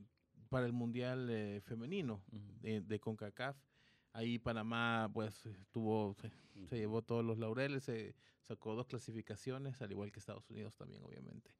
[0.49, 2.23] para el mundial eh, femenino
[2.61, 3.55] de, de CONCACAF.
[4.17, 6.31] Ahí Panamá pues tuvo, se,
[6.67, 11.03] se llevó todos los laureles, se sacó dos clasificaciones, al igual que Estados Unidos también,
[11.03, 11.51] obviamente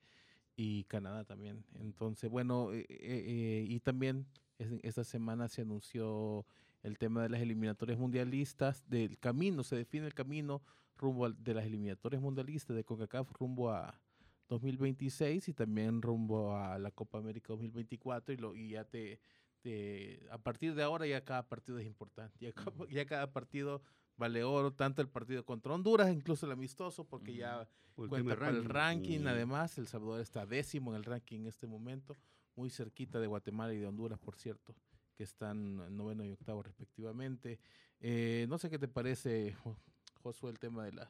[0.60, 1.64] y Canadá también.
[1.76, 4.26] Entonces, bueno, eh, eh, eh, y también
[4.58, 6.48] es- esta semana se anunció
[6.82, 10.64] el tema de las eliminatorias mundialistas, del camino, se define el camino
[10.98, 14.02] rumbo al- de las eliminatorias mundialistas de CONCACAF rumbo a
[14.50, 19.20] 2026 y también rumbo a la Copa América 2024 y, lo, y ya te,
[19.68, 23.82] te- a partir de ahora ya cada partido es importante, ya, ca- ya cada partido
[24.16, 27.68] vale oro, tanto el partido contra Honduras, incluso el amistoso, porque ya
[28.10, 29.20] cuenta para el ranking.
[29.28, 32.16] Además, El Salvador está décimo en el ranking en este momento,
[32.56, 34.74] muy cerquita de Guatemala y de Honduras, por cierto,
[35.16, 37.60] que están en noveno y octavo respectivamente.
[38.00, 39.78] Eh, no sé qué te parece, Jo-
[40.24, 41.10] Josué, el tema de las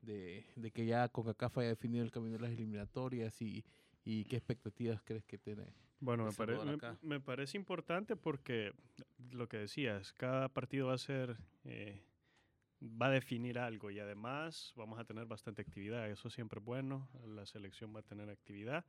[0.00, 3.62] de, de que ya CONCACAF haya definido el camino de las eliminatorias y,
[4.04, 5.74] y qué expectativas crees que tiene.
[6.00, 6.56] Bueno, me, pare-
[7.20, 8.72] parece importante porque
[9.30, 12.02] lo que decías, cada partido va a ser, eh,
[12.82, 16.08] va a definir algo y además vamos a tener bastante actividad.
[16.10, 18.84] Eso siempre es bueno, la selección va a tener actividad.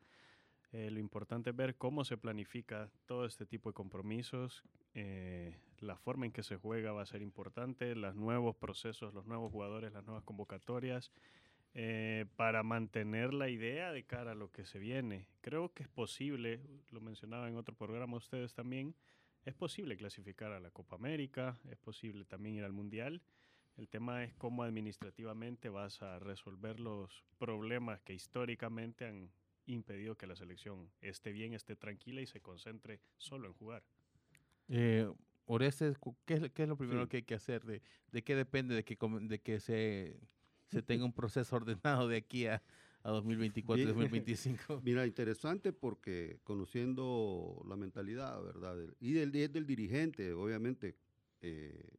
[0.72, 4.64] Eh, lo importante es ver cómo se planifica todo este tipo de compromisos.
[4.94, 9.26] eh, la forma en que se juega va a ser importante, los nuevos procesos, los
[9.26, 11.12] nuevos jugadores, las nuevas convocatorias
[11.74, 15.28] eh, para mantener la idea de cara a lo que se viene.
[15.42, 18.94] Creo que es posible, lo mencionaba en otro programa ustedes también,
[19.46, 23.22] es posible clasificar a la Copa América, es posible también ir al Mundial.
[23.78, 29.32] El tema es cómo administrativamente vas a resolver los problemas que históricamente han
[29.66, 33.84] impedido que la selección esté bien, esté tranquila y se concentre solo en jugar.
[34.68, 35.10] Eh,
[35.46, 37.10] Orestes, ¿qué es, qué es lo primero Sí.
[37.10, 37.64] que hay que hacer?
[37.64, 37.82] ¿De,
[38.12, 40.20] de qué depende de que, de que se,
[40.72, 42.62] se tenga un proceso ordenado de aquí a,
[43.04, 43.88] a 2024 y Bien.
[43.90, 44.82] 2025?
[44.84, 48.78] Mira, interesante porque conociendo la mentalidad, ¿verdad?
[49.00, 50.96] y del, del dirigente, obviamente,
[51.42, 51.90] eh,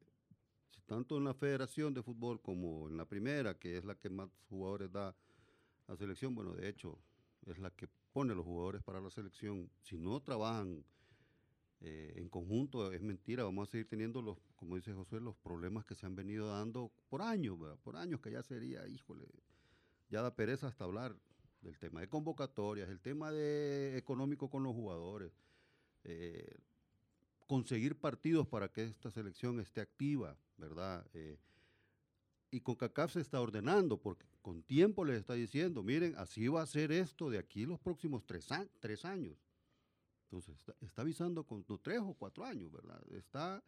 [0.87, 4.29] tanto en la Federación de Fútbol como en la primera, que es la que más
[4.49, 5.15] jugadores da
[5.89, 6.99] a selección, bueno, de hecho,
[7.47, 9.71] es la que pone los jugadores para la selección.
[9.83, 10.85] Si no trabajan
[11.85, 15.85] eh, en conjunto, es mentira, vamos a seguir teniendo los, como dice José, los problemas
[15.85, 17.77] que se han venido dando por años, ¿verdad?
[17.83, 19.27] Por años que ya sería, híjole,
[20.09, 21.17] ya da pereza hasta hablar
[21.61, 25.33] del tema de convocatorias, el tema de económico con los jugadores,
[26.05, 26.57] eh,
[27.49, 31.05] conseguir partidos para que esta selección esté activa, ¿verdad?
[31.15, 31.37] Eh,
[32.53, 36.63] y con CACAF se está ordenando, porque con tiempo les está diciendo, miren, así va
[36.63, 39.37] a ser esto de aquí los próximos tres años.
[40.33, 42.99] Entonces, está, avisando con tres o cuatro años, ¿verdad?
[43.13, 43.63] Está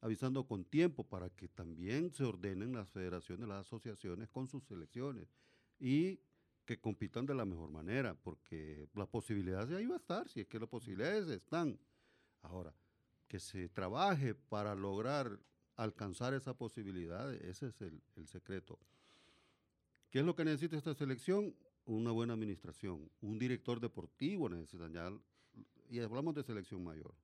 [0.00, 5.28] avisando con tiempo para que también se ordenen las federaciones, las asociaciones con sus selecciones
[5.78, 6.18] y
[6.64, 10.40] que compitan de la mejor manera, porque las posibilidades de ahí va a estar, si
[10.40, 11.78] es que las posibilidades están.
[12.40, 12.72] Ahora,
[13.26, 15.38] que se trabaje para lograr
[15.76, 18.78] alcanzar esa posibilidad, ese es el, el secreto.
[20.10, 21.54] ¿Qué es lo que necesita esta selección?
[21.84, 25.10] Una buena administración, un director deportivo necesitan ya,
[25.88, 27.14] y hablamos de selección mayor,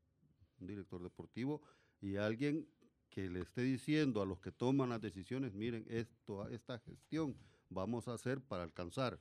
[0.60, 1.62] un director deportivo
[2.00, 2.66] y alguien
[3.10, 7.36] que le esté diciendo a los que toman las decisiones, miren, esto, esta gestión
[7.68, 9.20] vamos a hacer para alcanzar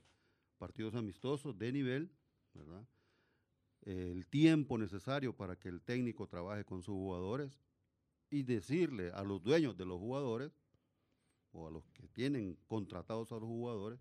[0.58, 2.10] partidos amistosos de nivel,
[2.54, 2.86] ¿verdad?
[3.82, 7.58] El tiempo necesario para que el técnico trabaje con sus jugadores
[8.30, 10.52] y decirle a los dueños de los jugadores
[11.52, 14.00] o a los que tienen contratados a los jugadores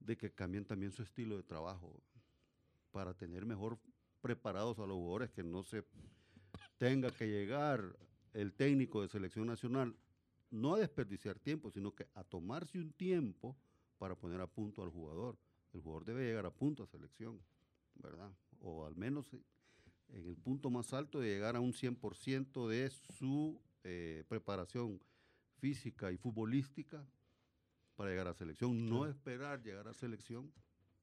[0.00, 2.02] de que cambien también su estilo de trabajo
[2.90, 3.78] para tener mejor
[4.24, 5.84] preparados a los jugadores, que no se
[6.78, 7.94] tenga que llegar
[8.32, 9.94] el técnico de selección nacional
[10.50, 13.54] no a desperdiciar tiempo, sino que a tomarse un tiempo
[13.98, 15.36] para poner a punto al jugador.
[15.74, 17.38] El jugador debe llegar a punto a selección,
[17.96, 18.32] ¿verdad?
[18.60, 19.30] O al menos
[20.08, 25.02] en el punto más alto de llegar a un 100% de su eh, preparación
[25.58, 27.06] física y futbolística
[27.94, 28.88] para llegar a selección.
[28.88, 30.50] No esperar llegar a selección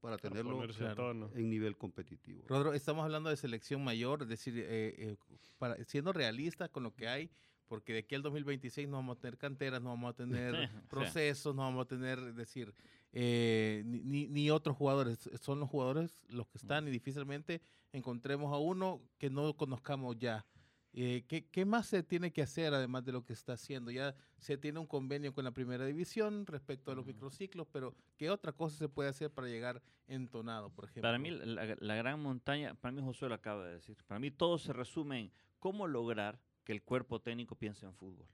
[0.01, 1.31] para Para tenerlo claro.
[1.35, 2.43] en nivel competitivo.
[2.47, 5.17] Rodro, estamos hablando de selección mayor, es decir, eh, eh,
[5.59, 7.29] para, siendo realistas con lo que hay,
[7.67, 10.53] porque de aquí al 2026 no vamos a tener canteras, no vamos a tener
[10.89, 12.73] procesos, no vamos a tener, es decir,
[13.13, 17.61] eh, ni, ni- ni otros jugadores, son los jugadores los que están y difícilmente
[17.93, 20.45] encontremos a uno que no conozcamos ya.
[20.93, 23.91] Eh, ¿qué, qué más se tiene que hacer además de lo que está haciendo?
[23.91, 28.29] Ya se tiene un convenio con la primera división respecto a los microciclos, pero ¿qué
[28.29, 31.03] otra cosa se puede hacer para llegar entonado, por ejemplo?
[31.03, 34.31] Para mí, la, la gran montaña, para mí Josué lo acaba de decir, para mí
[34.31, 38.27] todo se resume en cómo lograr que el cuerpo técnico piense en fútbol.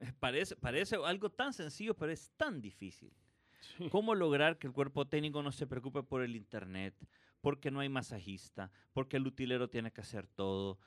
[0.20, 3.12] Parece, parece algo tan sencillo, pero es tan difícil.
[3.60, 3.88] Sí.
[3.90, 6.94] ¿Cómo lograr que el cuerpo técnico no se preocupe por el internet?
[7.40, 10.78] Porque no hay masajista, porque el utilero tiene que hacer todo,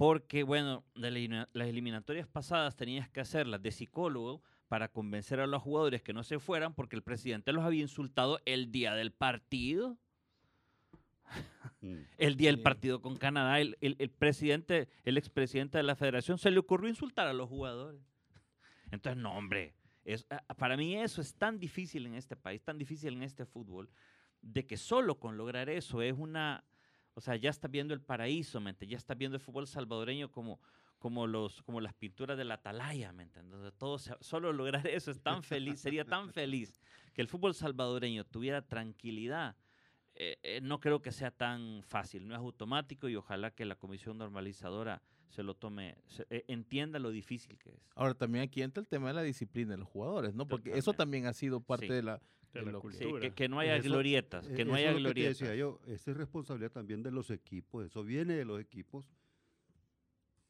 [0.00, 1.10] porque, bueno, de
[1.52, 6.22] las eliminatorias pasadas tenías que hacerlas de psicólogo para convencer a los jugadores que no
[6.22, 9.98] se fueran porque el presidente los había insultado el día del partido.
[11.82, 11.98] Mm.
[12.16, 16.38] El día del partido con Canadá, el, el- el presidente, el expresidente de la federación,
[16.38, 18.00] se le ocurrió insultar a los jugadores.
[18.90, 19.74] Entonces, no, hombre,
[20.06, 23.22] es, a- a- para mí eso es tan difícil en este país, tan difícil en
[23.22, 23.90] este fútbol,
[24.40, 26.64] de que solo con lograr eso es una,
[27.20, 28.92] o sea, ya estás viendo el paraíso, ¿me entiendes?
[28.92, 30.58] Ya estás viendo el fútbol salvadoreño como,
[30.98, 33.74] como, los, como las pinturas de la atalaya, ¿me entiendes?
[33.76, 36.80] Todo solo lograr eso es tan feliz, sería tan feliz
[37.12, 39.54] que el fútbol salvadoreño tuviera tranquilidad.
[40.14, 43.76] eh, eh, no creo que sea tan fácil, no es automático y ojalá que la
[43.76, 47.80] comisión normalizadora se lo tome, se- eh, entienda lo difícil que es.
[47.94, 50.46] Ahora también aquí entra el tema de la disciplina de los jugadores, ¿no?
[50.46, 51.92] Porque eso también ha sido parte Sí.
[51.92, 52.20] de la,
[52.52, 54.94] De lo que- Sí, que, que no haya Eso- glorietas, Eh, que no haya es
[54.94, 55.38] lo que te glorietas.
[55.38, 59.06] decía yo, esa es responsabilidad también de los equipos, eso viene de los equipos,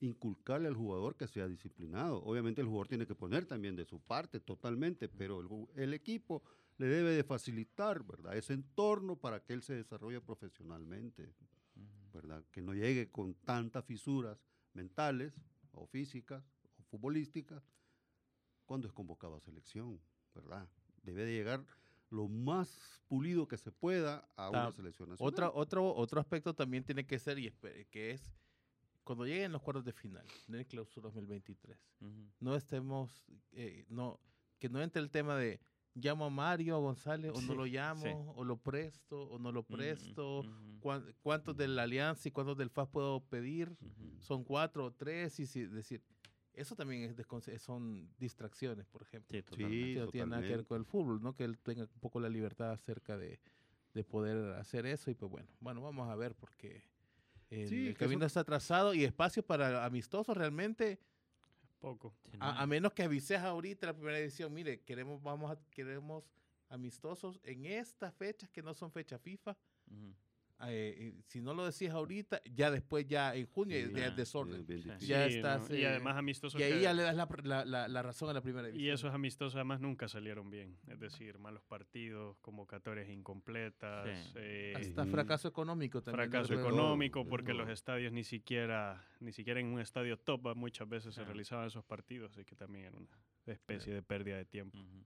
[0.00, 2.22] inculcarle al jugador que sea disciplinado.
[2.24, 6.42] Obviamente el jugador tiene que poner también de su parte totalmente, pero el, el equipo
[6.78, 8.34] le debe de facilitar, ¿verdad?
[8.36, 11.34] Ese entorno para que él se desarrolle profesionalmente,
[12.14, 12.42] ¿verdad?
[12.50, 14.38] Que no llegue con tantas fisuras
[14.72, 15.34] mentales
[15.72, 16.42] o físicas
[16.78, 17.62] o futbolísticas
[18.64, 20.00] cuando es convocado a selección,
[20.34, 20.66] ¿verdad?
[21.02, 21.66] Debe de llegar
[22.10, 25.28] lo más pulido que se pueda a una Ta- selección nacional.
[25.32, 27.50] Otra, otro, otro aspecto también tiene que ser, y
[27.90, 28.34] que es
[29.04, 32.30] cuando lleguen los cuartos de final, en el clausura 2023, Ujú.
[32.40, 34.20] no estemos, eh, no,
[34.58, 35.60] que no entre el tema de
[35.94, 37.70] llamo a Mario, a González, o Sí, no lo sí.
[37.72, 42.32] llamo, o lo presto, o no lo presto, ujú, cuán- cuántos de la Alianza y
[42.32, 43.76] cuántos del FAS puedo pedir,
[44.18, 46.02] son cuatro o tres, y si, decir,
[46.54, 49.36] eso también es desconse- son distracciones, por ejemplo.
[49.36, 49.76] Sí, totalmente.
[49.86, 51.34] Sí, que no tiene nada que ver con el fútbol, ¿no?
[51.34, 53.40] Que él tenga un poco la libertad acerca de,
[53.94, 56.82] de poder hacer eso y pues bueno, bueno, vamos a ver porque
[57.50, 60.98] el, Sí, el camino eso- está atrasado y espacio para amistosos realmente,
[61.80, 62.14] Poco.
[62.40, 66.24] A, a menos que avises ahorita la primera edición, mire, queremos, vamos a, queremos
[66.68, 69.56] amistosos en estas fechas que no son fechas FIFA.
[69.90, 70.14] Ujú.
[70.68, 74.16] Eh, y si no lo decís ahorita, ya después, ya en junio, Sí, ya es
[74.16, 74.64] desorden.
[74.68, 74.84] es.
[75.06, 75.76] Ya Sí, estás, ¿no?
[75.76, 78.28] Y eh, además amistosos Y ahí que- ya le das la, la, la- la razón
[78.30, 78.86] a la primera división.
[78.86, 80.76] Y esos amistosos además nunca salieron bien.
[80.88, 84.32] Es decir, malos partidos, convocatorias incompletas, Sí.
[84.36, 86.30] eh, Hasta fracaso económico también.
[86.30, 90.88] fracaso económico, porque los estadios ni siquiera, ni siquiera en un estadio top ah, muchas
[90.88, 93.08] veces se realizaban esos partidos, así que también era una
[93.46, 94.78] especie de pérdida de tiempo.
[94.78, 95.04] Ujú.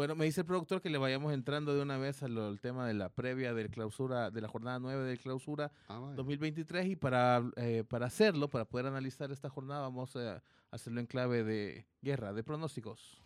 [0.00, 2.86] Bueno, me dice el productor que le vayamos entrando de una vez al al tema
[2.86, 6.14] de la previa del clausura, de la jornada 9 del clausura Ah, vaya.
[6.14, 11.06] 2023 y para, eh, para hacerlo, para poder analizar esta jornada, vamos a hacerlo en
[11.06, 13.20] clave de guerra, de pronósticos.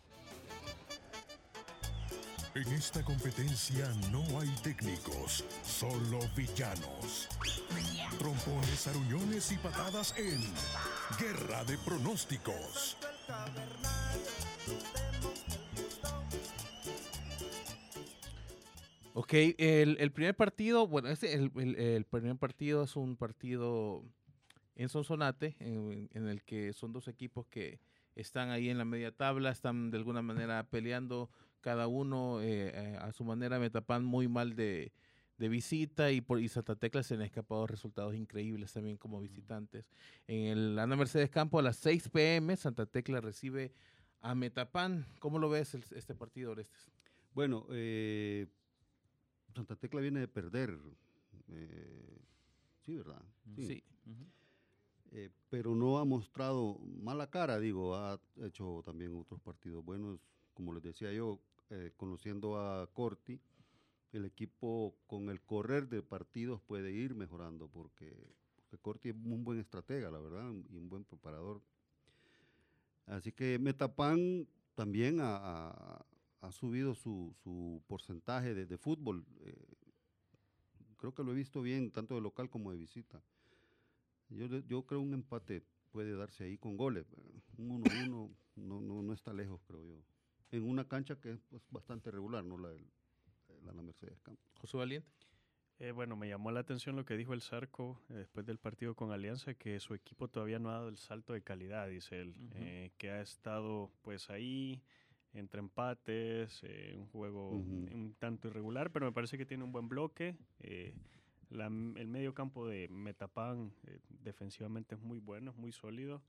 [2.55, 7.29] En esta competencia no hay técnicos, solo villanos.
[8.19, 10.41] Trompones, aruñones y patadas en
[11.17, 12.97] Guerra de Pronósticos.
[19.17, 24.03] Ok, el, el primer partido, bueno, ese, el, el- el primer partido es un partido
[24.75, 27.79] en Sonsonate, en, en el que son dos equipos que
[28.15, 31.29] están ahí en la media tabla, están de alguna manera peleando
[31.61, 33.57] cada uno eh, eh, a su manera.
[33.57, 34.91] Metapan muy mal de,
[35.37, 39.85] de visita y, por, y Santa Tecla se han escapado resultados increíbles también como visitantes.
[40.27, 43.71] En el Ana Mercedes Campo a las 6 pm, Santa Tecla recibe
[44.19, 45.05] a Metapan.
[45.19, 46.89] ¿Cómo lo ves el- este partido, Orestes?
[47.33, 48.47] Bueno, eh,
[49.55, 50.77] Santa Tecla viene de perder.
[51.49, 52.19] eh,
[52.81, 53.21] sí, ¿verdad?
[53.57, 53.83] Sí.
[54.05, 54.25] Ujú.
[55.11, 60.19] Eh, pero no ha mostrado mala cara, digo, ha hecho también otros partidos buenos,
[60.53, 61.39] como les decía yo,
[61.69, 63.39] eh, conociendo a Corti,
[64.11, 68.13] el equipo con el correr de partidos puede ir mejorando porque,
[68.55, 71.61] porque Corti es un buen estratega, la verdad, y un buen preparador.
[73.05, 76.05] Así que Metapan también ha-
[76.41, 79.25] ha subido su, su porcentaje de, de fútbol.
[79.41, 79.55] eh,
[80.97, 83.21] creo que lo he visto bien, tanto de local como de visita.
[84.29, 87.05] Yo, yo creo un empate puede darse ahí con goles.
[87.57, 90.01] Un 1-1 no, no, no está lejos, creo yo.
[90.51, 92.89] En una cancha que es pues, bastante regular, no la, del-
[93.63, 94.39] la, la Mercedes Camp.
[94.55, 95.07] José Valiente.
[95.77, 98.95] Eh, bueno, me llamó la atención lo que dijo el Zarco eh, después del partido
[98.95, 102.29] con Alianza, que su equipo todavía no ha dado el salto de calidad, dice él,
[102.29, 102.49] Ujú.
[102.55, 104.81] eh, que ha estado pues ahí
[105.35, 109.87] entre empates, eh, un juego un tanto irregular, pero me parece que tiene un buen
[109.87, 110.35] bloque.
[110.59, 110.93] eh,
[111.49, 116.21] la el medio campo de Metapan eh, defensivamente es muy bueno, es muy sólido.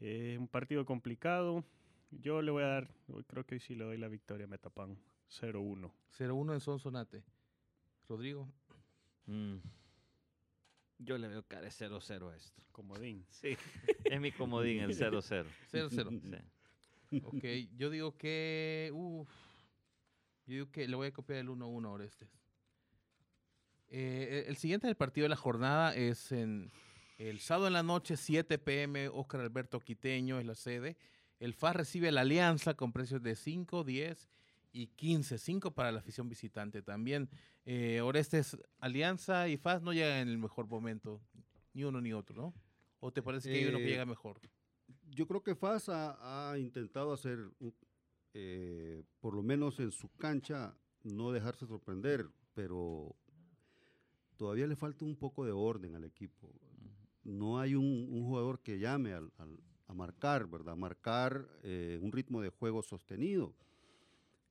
[0.00, 1.64] Eh, un partido complicado.
[2.10, 2.90] Yo le voy a dar,
[3.26, 4.96] creo que hoy sí le doy la victoria a Metapan,
[5.28, 5.92] 0-1.
[6.18, 7.24] 0-1 en Sonsonate.
[8.08, 8.48] Rodrigo.
[9.26, 9.56] Mm.
[10.98, 12.62] Yo le veo cara de 0-0 a esto.
[12.72, 13.26] Comodín.
[13.28, 13.56] Sí,
[14.04, 15.46] es mi comodín el 0-0.
[15.70, 16.20] 0-0.
[16.20, 16.36] Sí.
[17.22, 17.44] Ok,
[17.76, 18.90] yo digo que.
[18.92, 19.28] uf,
[20.46, 22.28] yo digo que le voy a copiar el 1-1 a Orestes.
[23.90, 26.70] Eh, el siguiente del partido de la jornada es en
[27.16, 29.08] el sábado en la noche, 7 pm.
[29.08, 30.96] Oscar Alberto Quiteño es la sede.
[31.40, 34.28] El FAS recibe la Alianza con precios de 5, 10
[34.72, 35.38] y 15.
[35.38, 37.28] 5 para la afición visitante también.
[37.64, 41.20] Eh, Orestes, Alianza y FAS no llegan en el mejor momento,
[41.74, 42.54] ni uno ni otro, ¿no?
[43.00, 44.40] ¿O te parece que hay uno que Eh, llega mejor?
[45.10, 47.38] Yo creo que FAS ha, ha intentado hacer,
[48.34, 53.14] eh, por lo menos en su cancha, no dejarse sorprender, pero
[54.36, 56.52] todavía le falta un poco de orden al equipo.
[57.24, 60.76] No hay un, un jugador que llame al- al- a marcar, ¿verdad?
[60.76, 63.54] Marcar eh, un ritmo de juego sostenido.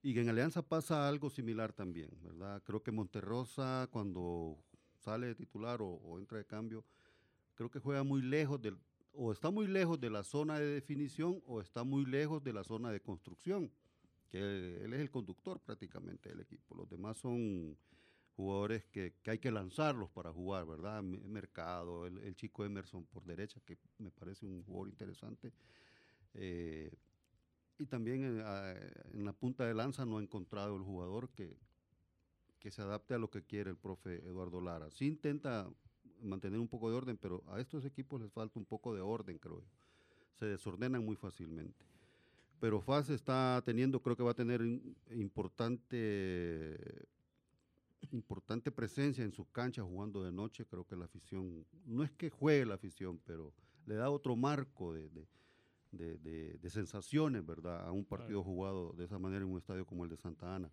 [0.02, 2.62] Y en Alianza pasa algo similar también, ¿verdad?
[2.64, 4.58] Creo que Monterrosa, cuando
[4.96, 6.84] sale de titular o, o entra de cambio,
[7.56, 8.78] creo que juega muy lejos del,
[9.18, 12.64] o está muy lejos de la zona de definición o está muy lejos de la
[12.64, 13.72] zona de construcción,
[14.30, 14.38] que
[14.84, 16.76] él es el conductor prácticamente del equipo.
[16.76, 17.76] Los demás son
[18.36, 21.02] jugadores que, hay que lanzarlos para jugar, ¿verdad?
[21.02, 25.52] Me- Mercado, el, chico Emerson por derecha, que me parece un jugador interesante.
[26.36, 26.92] Eh,
[27.80, 28.74] y también en, ah,
[29.14, 31.58] en la punta de lanza no ha encontrado el jugador que,
[32.60, 34.92] que se adapte a lo que quiere el profe Eduardo Lara.
[34.92, 35.68] Sí intenta
[36.22, 39.38] mantener un poco de orden, pero a estos equipos les falta un poco de orden,
[39.38, 39.68] creo yo.
[40.36, 41.86] Se desordenan muy fácilmente.
[42.60, 44.62] Pero FAS está teniendo, creo que va a tener
[45.78, 47.06] importante,
[48.12, 50.66] importante presencia en sus canchas jugando de noche.
[50.66, 53.54] Creo que la afición, no es que juegue la afición, pero
[53.86, 55.28] le da otro marco de, de-
[55.92, 57.86] de- de- de sensaciones, ¿verdad?
[57.88, 60.70] A un partido jugado de esa manera en un estadio como el de Santa Ana.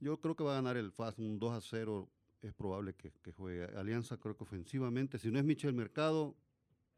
[0.00, 2.08] Yo creo que va a ganar el FAS un 2 a 0.
[2.42, 3.64] Es probable que, que juegue.
[3.76, 6.36] Alianza creo que ofensivamente, si no es Michel Mercado,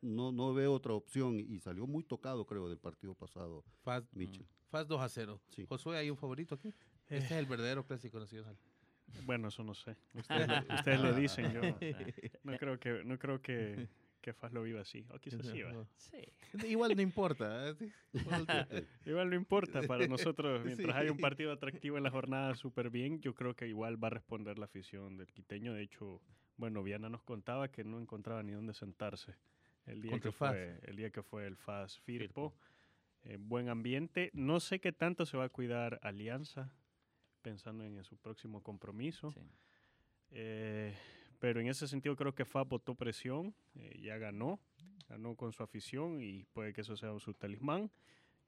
[0.00, 1.38] no, no veo otra opción.
[1.38, 4.46] Y salió muy tocado, creo, del partido pasado, FAS, Michel.
[4.70, 5.40] FAS 2 a 0.
[5.50, 5.66] Sí.
[5.68, 6.72] Josué, ¿hay un favorito aquí?
[7.06, 8.56] Este es el verdadero clásico nacional.
[9.26, 9.96] Bueno, eso no sé.
[10.14, 11.60] Ustedes, lo- ustedes lo dicen, yo
[12.42, 13.88] no creo que, no creo que,
[14.24, 15.04] que Faz lo viva así.
[15.10, 15.86] O quizás sí, va.
[16.66, 17.68] Igual no importa.
[17.68, 17.74] ¿eh?
[17.78, 17.92] Sí.
[19.04, 21.02] Igual no importa para nosotros, mientras Sí.
[21.02, 24.12] hay un partido atractivo en la jornada súper bien, yo creo que igual va a
[24.12, 25.74] responder la afición del quiteño.
[25.74, 26.22] De hecho,
[26.56, 29.36] bueno, Viana nos contaba que no encontraba ni dónde sentarse
[29.84, 32.54] el día, Contra que fue, el día que fue el FAS Firpo.
[33.24, 34.30] Eh, buen ambiente.
[34.32, 36.74] No sé qué tanto se va a cuidar Alianza,
[37.42, 39.32] pensando en su próximo compromiso.
[39.32, 39.40] Sí.
[40.30, 40.94] Eh,
[41.44, 44.60] pero en ese sentido creo que FAS botó presión, eh, ya ganó,
[45.10, 47.90] ganó con su afición y puede que eso sea su talismán.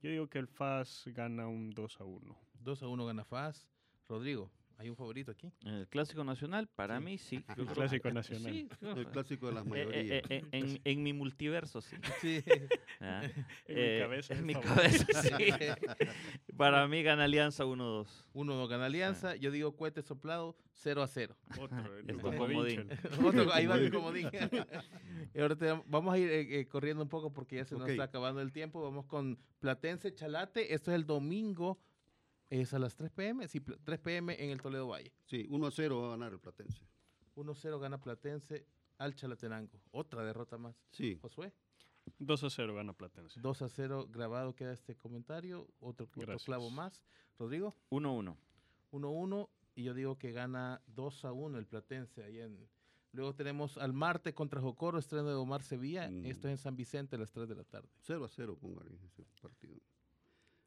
[0.01, 2.39] Yo digo que el FAS gana un 2 a 1.
[2.61, 3.69] 2 a 1 gana FAS.
[4.09, 5.51] Rodrigo, ¿hay un favorito aquí?
[5.65, 7.05] El clásico nacional, para Sí.
[7.05, 7.45] mí sí.
[7.57, 8.53] El clásico nacional.
[8.53, 10.11] Sí, El clásico de las eh, eh, mayorías.
[10.11, 11.97] eh, eh, en, en mi multiverso, sí.
[12.21, 12.43] Sí.
[13.01, 13.23] Ah,
[13.67, 15.29] En mi eh, cabeza es En mi cabeza, sí.
[16.57, 18.07] Para mí gana Alianza 1-2.
[18.33, 19.37] 1 gana Alianza.
[19.37, 21.37] Yo digo cohete soplado 0 a 0.
[21.61, 22.89] Otro, el Es Coco tu comodín.
[22.89, 23.25] Vinchel.
[23.27, 24.31] Otro- ahí va mi comodín.
[25.35, 28.41] Y ahora te- vamos a ir corriendo un poco porque ya se nos está acabando
[28.41, 28.83] el tiempo.
[28.83, 30.73] Vamos con Platense Chalate.
[30.75, 31.79] Esto es el domingo.
[32.51, 33.49] Es a las 3 pm.
[33.49, 35.13] Sí, pl- 3 pm en el Toledo Valle.
[35.25, 36.87] Sí, 1 a 0 va a ganar el Platense.
[37.35, 38.67] 1-0 gana Platense
[38.99, 39.81] al Chalatenango.
[39.91, 40.75] Otra derrota más.
[40.91, 41.53] Sí, Josué.
[42.19, 43.41] 2 a 0 gana Platense.
[43.41, 45.69] 2 a 0 grabado queda este comentario.
[45.81, 47.03] Otro, otro clavo más.
[47.39, 47.75] Rodrigo.
[47.91, 48.37] 1-1.
[48.93, 52.69] 1-1 y yo digo que gana 2 a 1 el Platense ahí en
[53.13, 56.11] Luego tenemos al Marte contra Jocoro, estreno de Omar Sevilla.
[56.11, 56.27] Mm.
[56.27, 57.89] Esto es en San Vicente a las 3 de la tarde.
[58.03, 59.77] 0 a 0 póngale ese partido.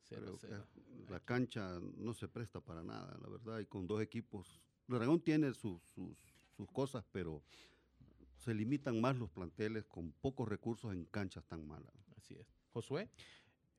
[0.10, 0.68] 0 Creo a 0.
[1.05, 5.22] que la cancha no se presta para nada, la verdad, y con dos equipos Dragón
[5.22, 6.18] tiene sus, sus,
[6.57, 7.43] sus cosas, pero
[8.38, 11.93] se limitan más los planteles con pocos recursos en canchas tan malas.
[12.18, 12.47] Así es.
[12.74, 13.10] Josué,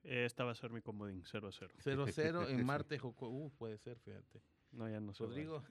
[0.04, 1.74] Eh, Esta va a ser mi comodín, 0 a 0.
[1.82, 2.98] 0-0 en Marte.
[3.00, 4.40] Joco- Uh, puede ser, fíjate.
[4.72, 5.18] No, ya no vale.
[5.18, 5.62] Rodrigo,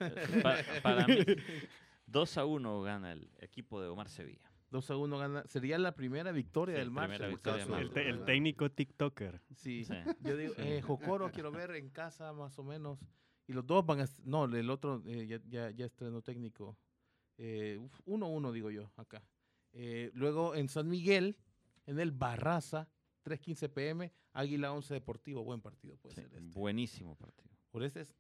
[0.44, 1.16] Pa- para mí,
[2.06, 4.52] 2 a 1 gana el equipo de Omar Sevilla.
[4.72, 5.44] 2 a 1 gana.
[5.48, 9.42] Sería la primera victoria Sí, del en victoria de- El, te- el técnico TikToker.
[9.56, 9.84] Sí.
[9.86, 9.94] Sí.
[10.22, 10.62] Yo digo, Sí.
[10.64, 13.00] eh, Jocoro quiero ver en casa más o menos.
[13.48, 14.06] Y los dos van a...
[14.26, 16.78] No, el otro eh, ya, ya, ya estrenó técnico.
[17.38, 19.24] Eh, uf, 1-1 digo yo acá.
[19.74, 21.36] Eh, luego en San Miguel,
[21.88, 22.88] en el Barraza,
[23.24, 25.44] 3.15 pm, Águila 11 Deportivo.
[25.44, 26.60] Buen partido puede Sí, ser este.
[26.60, 27.50] buenísimo partido.
[27.72, 28.16] Por ese es...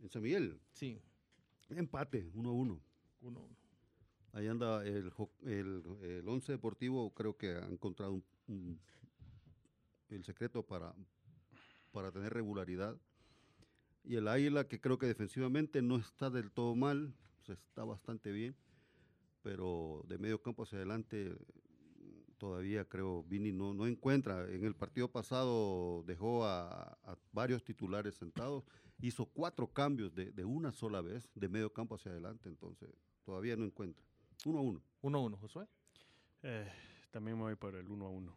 [0.00, 1.00] En San Miguel, Sí,
[1.70, 2.80] empate, 1 a 1.
[3.22, 3.56] 1-1.
[4.32, 5.12] Ahí anda el,
[5.44, 8.22] el, el Once Deportivo, creo que ha encontrado
[10.08, 10.94] el secreto para,
[11.92, 12.96] para tener regularidad.
[14.04, 17.14] Y el Águila, que creo que defensivamente no está del todo mal,
[17.46, 18.54] se está bastante bien,
[19.42, 21.36] pero de medio campo hacia adelante
[22.38, 24.48] todavía creo Vini no, no encuentra.
[24.50, 28.64] En el partido pasado dejó a, a varios titulares sentados,
[29.00, 32.90] hizo cuatro cambios de, de una sola vez, de medio campo hacia adelante, entonces
[33.24, 34.07] todavía no encuentra.
[34.46, 34.82] Uno a uno.
[35.02, 35.66] 1-1, Josué.
[36.42, 36.70] Eh,
[37.10, 38.36] también me voy por el 1 a 1.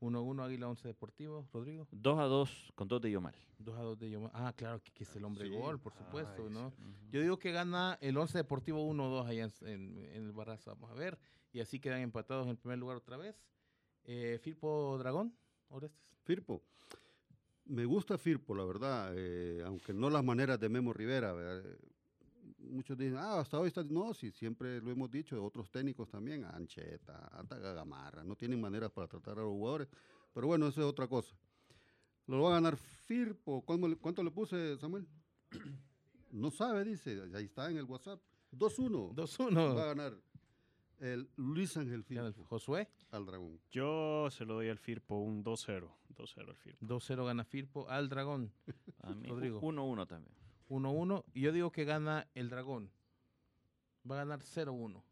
[0.00, 1.46] 1-1 Águila 11 Deportivo.
[1.52, 1.86] Rodrigo.
[1.90, 3.34] 2 a 2 con 2 de Yomar.
[3.58, 5.54] 2 a 2 de Yoma- Ah, claro, que, que es el hombre Sí.
[5.54, 6.70] gol, por supuesto, Ay, ¿no?
[6.70, 6.76] sí.
[7.12, 10.72] Yo digo que gana el 11 Deportivo 1-2 allá en, en- en el Barraza.
[10.72, 11.18] Vamos a ver.
[11.52, 13.36] Y así quedan empatados en primer lugar otra vez.
[14.04, 15.34] Eh, Firpo Dragón,
[15.68, 16.16] Orestes.
[16.24, 16.62] Firpo.
[17.66, 21.32] Me gusta Firpo, la verdad, eh, aunque no las maneras de Memo Rivera.
[21.32, 21.70] ¿verdad?
[22.70, 23.82] Muchos dicen, ah, hasta hoy está.
[23.84, 28.90] No, sí, siempre lo hemos dicho, otros técnicos también, Ancheta, hasta Gamarra, no tienen maneras
[28.90, 29.88] para tratar a los jugadores.
[30.32, 31.34] Pero bueno, eso es otra cosa.
[32.26, 33.62] Lo va a ganar Firpo.
[33.62, 35.06] ¿Cuánto le, cuánto le puse, Samuel?
[36.30, 37.20] No sabe, dice.
[37.34, 38.20] Ahí está en el WhatsApp.
[38.52, 39.14] 2-1.
[39.14, 39.76] 2-1.
[39.76, 40.16] Va a ganar
[41.00, 42.88] el Luis Ángel Firpo Josué.
[43.10, 43.60] al Dragón.
[43.70, 45.90] Yo se lo doy al Firpo un 2-0.
[46.14, 46.86] 2-0 al Firpo.
[46.86, 48.52] 2-0 gana Firpo al Dragón.
[49.02, 49.60] A mí, Rodrigo.
[49.60, 50.39] 1-1 también.
[50.70, 51.24] 1-1.
[51.34, 52.90] Y yo digo que gana el Dragón.
[54.10, 55.02] Va a ganar 0-1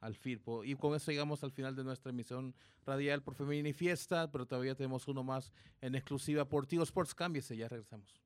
[0.00, 0.64] al Firpo.
[0.64, 2.54] Y con eso llegamos al final de nuestra emisión
[2.84, 4.30] radial por Femenina y Fiesta.
[4.30, 7.14] Pero todavía tenemos uno más en exclusiva por Tigo Sports.
[7.14, 8.25] Cámbiese, ya regresamos.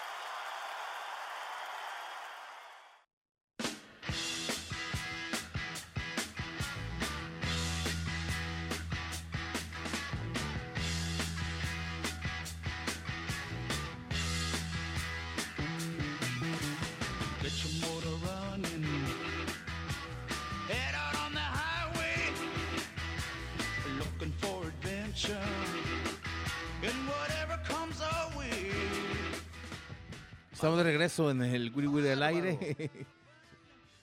[31.01, 32.91] Regreso en el Wiri Wiri al aire.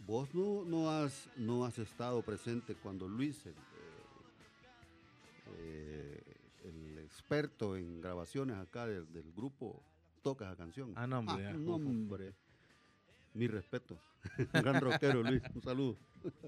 [0.05, 3.55] Vos no, no, has, no has estado presente cuando Luis, el, eh,
[5.59, 6.23] eh,
[6.65, 9.81] el experto en grabaciones acá del, del grupo,
[10.23, 10.93] toca esa canción.
[10.97, 11.53] Ah, no, hombre, ya.
[11.53, 12.35] no, hombre.
[13.33, 13.97] Mi respeto.
[14.39, 15.43] Un gran rockero, Luis.
[15.55, 15.97] Un saludo.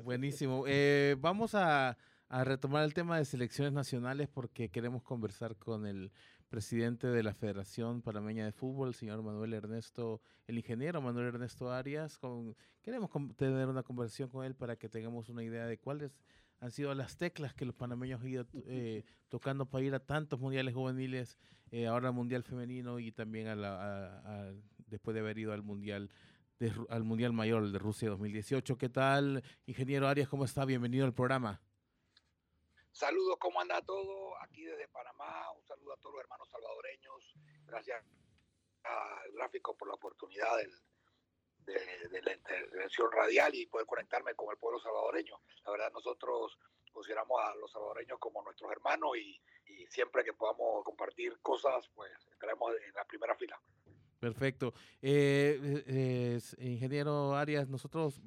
[0.03, 0.65] Buenísimo.
[0.67, 1.97] Eh, vamos a,
[2.31, 6.13] a retomar el tema de selecciones nacionales porque queremos conversar con el
[6.49, 11.73] presidente de la Federación Panameña de Fútbol, el señor Manuel Ernesto, el ingeniero Manuel Ernesto
[11.73, 12.19] Arias.
[12.19, 16.17] Con, queremos tener una conversación con él para que tengamos una idea de cuáles
[16.61, 20.39] han sido las teclas que los panameños han ido eh, tocando para ir a tantos
[20.39, 21.37] mundiales juveniles,
[21.73, 24.53] eh, ahora al mundial femenino y también a la, a- a-
[24.87, 26.11] después de haber ido al mundial
[26.61, 28.77] de al mundial mayor el de Rusia 2018.
[28.79, 30.29] ¿Qué tal, ingeniero Arias?
[30.29, 30.65] ¿Cómo está?
[30.65, 31.61] Bienvenido al programa.
[32.93, 34.37] Saludos, ¿cómo anda todo?
[34.43, 37.35] Aquí desde Panamá, un saludo a todos los hermanos salvadoreños.
[37.65, 38.05] Gracias
[38.83, 40.83] al gráfico por la oportunidad del-
[42.11, 45.41] de, la intervención radial y poder conectarme con el pueblo salvadoreño.
[45.65, 46.59] La verdad, nosotros
[46.93, 52.11] consideramos a los salvadoreños como nuestros hermanos y, y siempre que podamos compartir cosas, pues
[52.33, 53.61] estaremos en la primera fila.
[54.21, 54.75] Perfecto.
[55.01, 58.21] Eh, eh, ingeniero Arias, nosotros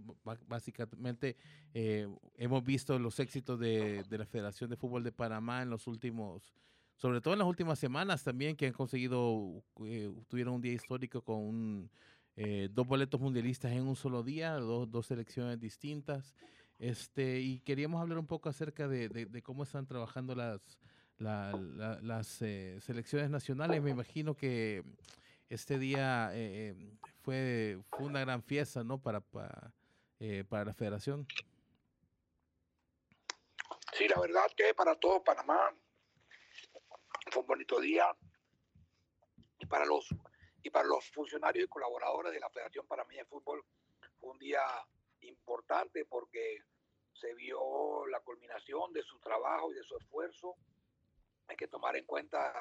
[0.47, 1.37] básicamente
[1.73, 6.51] eh, hemos visto los éxitos de, la Federación de Fútbol de Panamá en los últimos,
[6.95, 11.21] sobre todo en las últimas semanas también, que han conseguido, eh, tuvieron un día histórico
[11.21, 11.89] con un,
[12.71, 16.33] dos boletos mundialistas en un solo día, dos, dos selecciones distintas.
[16.79, 20.59] Este, y queríamos hablar un poco acerca de, cómo están trabajando las,
[21.19, 23.79] la- la- las selecciones nacionales.
[23.83, 24.83] Me imagino que
[25.53, 28.99] este día eh, eh, fue, fue una gran fiesta, ¿no?
[28.99, 29.71] Para, para,
[30.19, 31.27] eh, para la federación.
[33.93, 35.59] Sí, la verdad que para todo Panamá
[37.31, 38.05] fue un bonito día
[39.59, 40.07] y para los
[40.63, 43.63] y para los funcionarios y colaboradores de la Federación Panameña de Fútbol
[44.19, 44.61] fue un día
[45.19, 46.59] importante porque
[47.13, 50.55] se vio la culminación de su trabajo y de su esfuerzo.
[51.47, 52.53] Hay que tomar en cuenta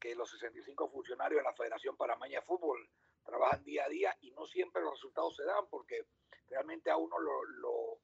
[0.00, 2.88] que los 65 funcionarios de la Federación Panameña de Fútbol
[3.24, 6.06] trabajan día a día y no siempre los resultados se dan porque
[6.48, 8.00] realmente a uno lo, lo,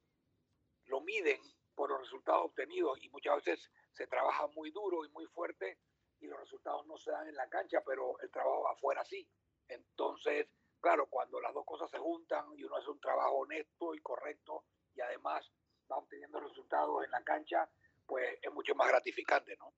[0.85, 1.41] lo miden
[1.75, 5.79] por los resultados obtenidos y muchas veces se trabaja muy duro y muy fuerte
[6.19, 9.27] y los resultados no se dan en la cancha, pero el trabajo afuera sí.
[9.67, 10.47] Entonces,
[10.79, 14.63] claro, cuando las dos cosas se juntan y uno hace un trabajo honesto y correcto
[14.95, 15.51] y además
[15.91, 17.69] va obteniendo resultados en la cancha,
[18.05, 19.73] pues es mucho más gratificante, ¿no?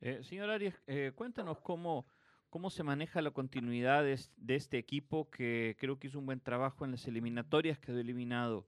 [0.00, 2.06] Eh, señor Arias, eh, cuéntanos cómo,
[2.50, 6.26] cómo se maneja la continuidad de, es- de este equipo que creo que hizo un
[6.26, 8.66] buen trabajo en las eliminatorias, quedó eliminado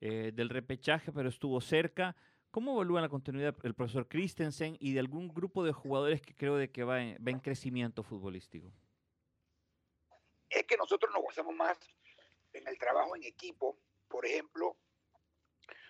[0.00, 2.16] eh, del repechaje, pero estuvo cerca.
[2.50, 6.56] ¿Cómo evalúa la continuidad el profesor Christensen y de algún grupo de jugadores que creo
[6.56, 8.72] de que va en, va en crecimiento futbolístico?
[10.50, 11.78] es que nosotros nos basamos más
[12.54, 13.78] en el trabajo en equipo.
[14.08, 14.78] Por ejemplo,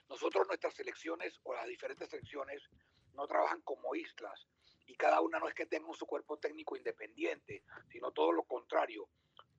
[0.09, 2.69] nosotros nuestras selecciones o las diferentes selecciones
[3.15, 4.49] no trabajan como islas
[4.89, 7.63] y cada una no es que tenga su cuerpo técnico independiente,
[7.93, 9.09] sino todo lo contrario.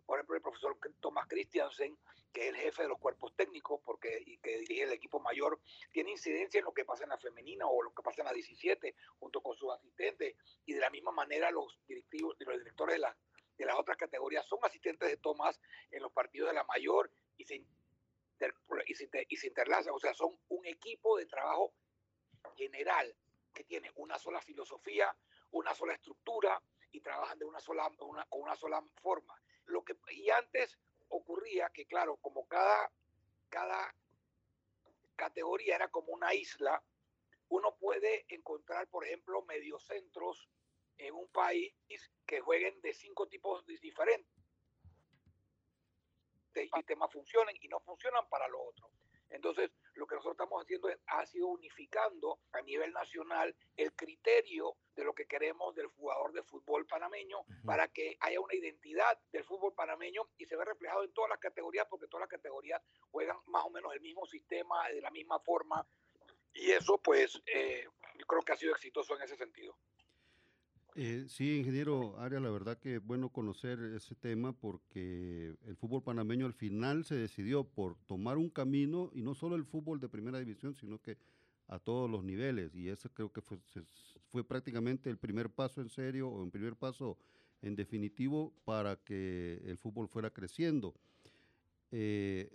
[0.06, 1.98] Por ejemplo, el profesor Thomas Christiansen,
[2.34, 5.60] que es el jefe de los cuerpos técnicos porque, y que dirige el equipo mayor,
[5.92, 8.34] tiene incidencia en lo que pasa en la femenina o lo que pasa en la
[8.34, 10.36] 17, junto con sus asistentes.
[10.66, 13.16] Y de la misma manera los directivos, los directores de, la-
[13.58, 15.60] de las otras categorías son asistentes de Tomás
[15.92, 18.56] en los partidos de la mayor y se, inter-
[18.88, 19.94] y se, y se interlazan.
[19.94, 21.72] O sea, son un equipo de trabajo
[22.56, 23.16] general
[23.60, 25.14] que tiene una sola filosofía,
[25.52, 29.36] una sola estructura y trabajan de una sola, una, con una sola forma.
[29.66, 30.80] Lo que, y antes
[31.10, 32.90] ocurría que, claro, como cada,
[33.50, 33.94] cada
[35.18, 36.82] categoría era como una isla,
[37.50, 40.50] uno puede encontrar, por ejemplo, mediocentros
[40.98, 41.74] en un país
[42.26, 44.32] que jueguen de cinco tipos di- diferentes.
[46.56, 48.90] Y sistemas funcionen y no funcionan para lo otro.
[49.30, 54.78] Entonces, lo que nosotros estamos haciendo es, ha sido unificando a nivel nacional el criterio
[54.96, 59.44] de lo que queremos del jugador de fútbol panameño para que haya una identidad del
[59.44, 62.82] fútbol panameño y se ve reflejado en todas las categorías porque todas las categorías
[63.12, 65.86] juegan más o menos el mismo sistema, de la misma forma
[66.54, 67.86] y eso pues eh,
[68.18, 69.78] yo creo que ha sido exitoso en ese sentido.
[71.02, 76.04] Eh, sí, ingeniero Arias, la verdad que es bueno conocer ese tema porque el fútbol
[76.04, 80.10] panameño al final se decidió por tomar un camino y no solo el fútbol de
[80.10, 81.16] primera división, sino que
[81.70, 83.60] a todos los niveles y ese creo que fue,
[84.30, 87.18] fue prácticamente el primer paso en serio o el primer paso
[87.62, 90.94] en definitivo para que el fútbol fuera creciendo.
[91.94, 92.52] Eh,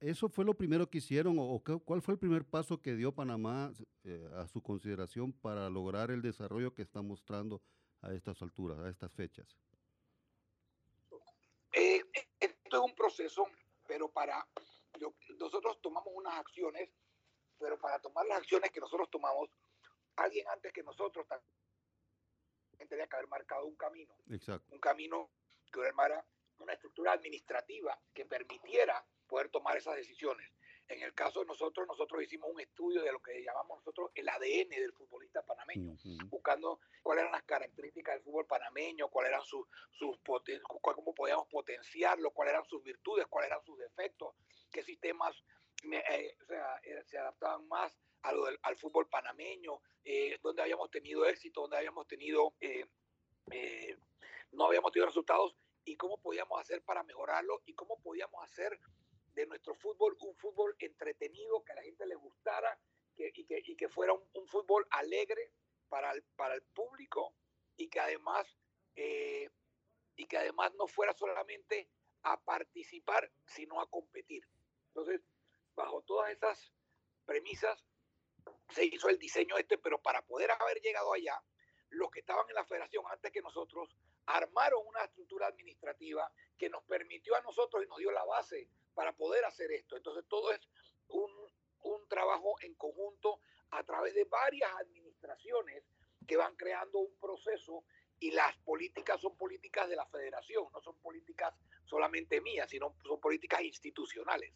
[0.00, 3.72] ¿Eso fue lo primero que hicieron o, cuál fue el primer paso que dio Panamá
[4.04, 7.62] eh, a su consideración para lograr el desarrollo que está mostrando
[8.02, 9.56] a estas alturas, a estas fechas?
[11.72, 12.02] Eh,
[12.40, 13.46] esto es un proceso,
[13.86, 14.46] pero para
[14.98, 16.90] yo- nosotros tomamos unas acciones,
[17.58, 19.48] pero para tomar las acciones que nosotros tomamos,
[20.16, 24.74] alguien antes que nosotros también tenía que haber marcado un camino, Exacto.
[24.74, 25.30] un camino
[25.72, 26.24] que armara
[26.58, 30.50] una estructura administrativa que permitiera poder tomar esas decisiones.
[30.88, 34.28] En el caso de nosotros, nosotros hicimos un estudio de lo que llamamos nosotros el
[34.28, 35.92] ADN del futbolista panameño
[36.28, 41.48] buscando cuáles eran las características del fútbol panameño, cuáles eran sus, sus poten- cómo podíamos
[41.48, 44.34] potenciarlo, cuáles eran sus virtudes, cuáles eran sus defectos,
[44.70, 45.34] qué sistemas
[45.82, 50.38] me- eh, o sea, eh, se adaptaban más a lo del- al fútbol panameño, eh,
[50.40, 52.86] donde habíamos tenido éxito, donde habíamos tenido, eh,
[53.50, 53.96] eh,
[54.52, 58.78] no habíamos tenido resultados y cómo podíamos hacer para mejorarlo y cómo podíamos hacer
[59.36, 62.76] de nuestro fútbol un fútbol entretenido, que a la gente le gustara
[63.14, 65.52] que- y, que, y que fuera un, un fútbol alegre
[65.88, 67.34] para el, para el público
[67.76, 68.46] y que además
[68.96, 69.50] eh,
[70.16, 71.90] y que además no fuera solamente
[72.22, 74.42] a participar sino a competir.
[74.88, 75.20] Entonces
[75.74, 76.72] bajo todas esas
[77.26, 77.84] premisas
[78.70, 81.38] se hizo el diseño este pero para poder haber llegado allá
[81.90, 86.82] los que estaban en la federación antes que nosotros armaron una estructura administrativa que nos
[86.84, 90.60] permitió a nosotros y nos dio la base para poder hacer esto entonces todo es
[91.08, 91.30] un,
[91.84, 93.40] un trabajo en conjunto
[93.70, 95.84] a través de varias administraciones
[96.26, 97.84] que van creando un proceso
[98.18, 103.20] y las políticas son políticas de la federación, no son políticas solamente mías, sino son
[103.20, 104.52] políticas institucionales.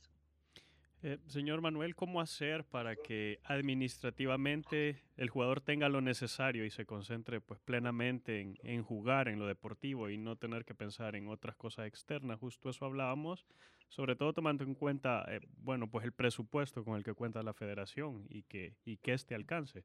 [1.03, 6.84] Eh, señor Manuel, ¿cómo hacer para que administrativamente el jugador tenga lo necesario y se
[6.84, 11.28] concentre pues plenamente en, en jugar en lo deportivo y no tener que pensar en
[11.28, 12.38] otras cosas externas?
[12.38, 13.47] Justo eso hablábamos,
[13.91, 17.53] sobre todo tomando en cuenta, eh, bueno, pues el presupuesto con el que cuenta la
[17.53, 19.84] federación y que, y que este alcance.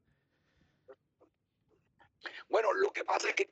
[2.48, 3.46] Bueno, lo que pasa es que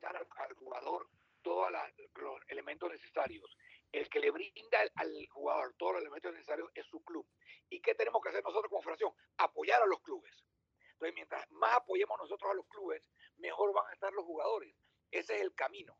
[0.00, 1.08] dar al, al jugador
[1.42, 1.70] todos
[2.16, 3.56] los elementos necesarios.
[3.92, 7.26] El que le brinda al, al jugador todos los elementos necesarios es su club.
[7.70, 9.12] ¿Y qué tenemos que hacer nosotros como federación?
[9.38, 10.44] Apoyar a los clubes.
[10.92, 13.02] Entonces, mientras más apoyemos nosotros a los clubes,
[13.38, 14.74] mejor van a estar los jugadores.
[15.10, 15.96] Ese es el camino.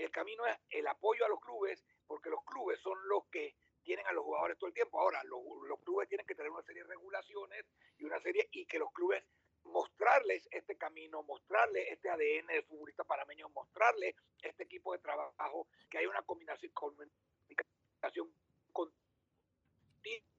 [0.00, 4.06] El camino es el apoyo a los clubes, porque los clubes son los que tienen
[4.06, 4.98] a los jugadores todo el tiempo.
[4.98, 7.66] Ahora, los, clubes tienen que tener una serie de regulaciones
[7.98, 9.22] y una serie, y que los clubes
[9.64, 15.98] mostrarles este camino, mostrarles este ADN del futbolista panameño, mostrarles este equipo de trabajo, que
[15.98, 18.32] hay una combinación, comunicación
[18.72, 19.00] continua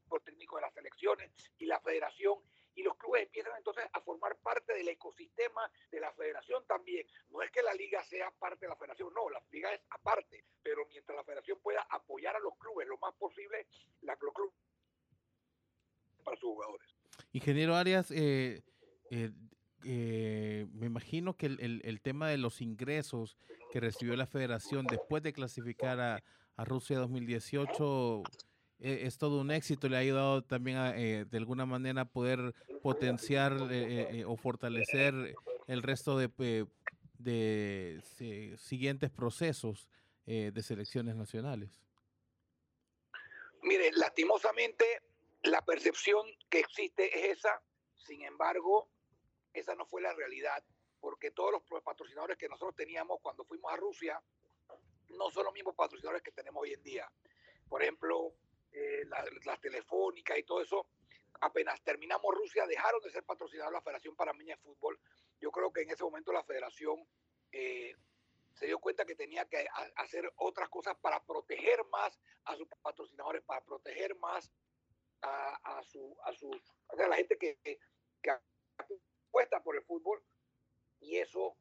[0.10, 2.40] por técnico de las selecciones y la federación,
[2.76, 7.06] y los clubes empiezan entonces a formar parte del ecosistema de la federación también.
[7.30, 10.46] No es que la liga sea parte de la federación, no, la liga es aparte,
[10.64, 13.68] pero mientras la federación pueda apoyar a los clubes lo más posible,
[14.02, 14.54] la, los clubes
[16.24, 16.88] para sus jugadores.
[17.34, 18.62] Ingeniero Arias, eh,
[19.10, 19.32] eh,
[19.86, 23.38] eh, me imagino que el, el- el tema de los ingresos
[23.72, 26.24] que recibió la federación después de clasificar a,
[26.58, 28.22] a Rusia 2018
[28.82, 32.06] eh, es todo un éxito, le ha ayudado también a, eh, de alguna manera a
[32.06, 35.14] poder potenciar eh, o fortalecer
[35.68, 36.68] el resto de,
[37.18, 39.88] de si- siguientes procesos
[40.26, 41.82] de selecciones nacionales.
[43.64, 44.86] Mire, lastimosamente
[45.44, 47.62] la percepción que existe es esa,
[47.96, 48.88] sin embargo,
[49.54, 50.64] esa no fue la realidad,
[51.00, 54.22] porque todos los patrocinadores que nosotros teníamos cuando fuimos a Rusia
[55.10, 57.12] no son los mismos patrocinadores que tenemos hoy en día.
[57.68, 58.34] Por ejemplo,
[58.72, 60.88] eh, la- las telefónicas y todo eso,
[61.42, 65.00] apenas terminamos Rusia, dejaron de ser patrocinados la Federación Panameña de Fútbol.
[65.40, 67.08] Yo creo que en ese momento la federación
[67.52, 67.96] eh,
[68.54, 72.68] se dio cuenta que tenía que ha- hacer otras cosas para proteger más a sus
[72.82, 74.52] patrocinadores, para proteger más
[75.22, 76.56] a, a su, a sus,
[76.96, 77.80] sea, la gente que, que,
[78.22, 78.32] que
[79.28, 80.24] apuesta por el fútbol
[81.00, 81.58] y eso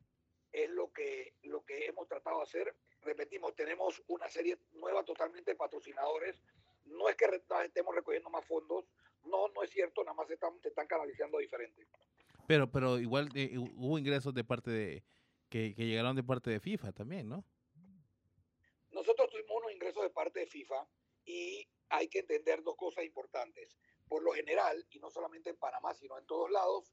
[0.52, 2.76] es lo que, lo que hemos tratado de hacer.
[3.02, 6.42] Repetimos, tenemos una serie nueva totalmente de patrocinadores.
[6.90, 7.24] No es que
[7.64, 8.84] estemos recogiendo más fondos,
[9.24, 11.86] no, no es cierto, nada más se están, se están canalizando diferente.
[12.46, 15.04] Pero, pero igual eh, hu- hubo ingresos de parte de
[15.48, 17.44] que, que llegaron de parte de FIFA también, ¿no?
[18.90, 20.86] Nosotros tuvimos unos ingresos de parte de FIFA
[21.24, 23.76] y hay que entender dos cosas importantes.
[24.08, 26.92] por lo general, y no solamente en Panamá, sino en todos lados,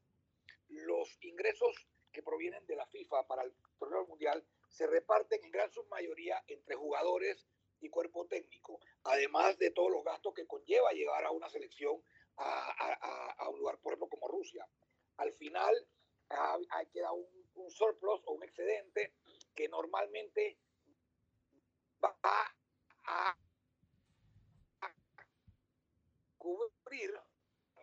[0.68, 1.74] los ingresos
[2.12, 6.76] que provienen de la FIFA para el torneo mundial se reparten en gran submayoría entre
[6.76, 7.44] jugadores
[7.80, 12.02] y cuerpo técnico, además de todos los gastos que conlleva llevar a una selección
[12.36, 14.66] a, a- a un lugar, por ejemplo, como Rusia.
[15.16, 15.86] Al final,
[16.30, 19.14] ha queda un, un surplus o un excedente
[19.54, 20.58] que normalmente
[22.04, 22.52] va a,
[23.04, 23.36] a
[26.38, 27.12] cubrir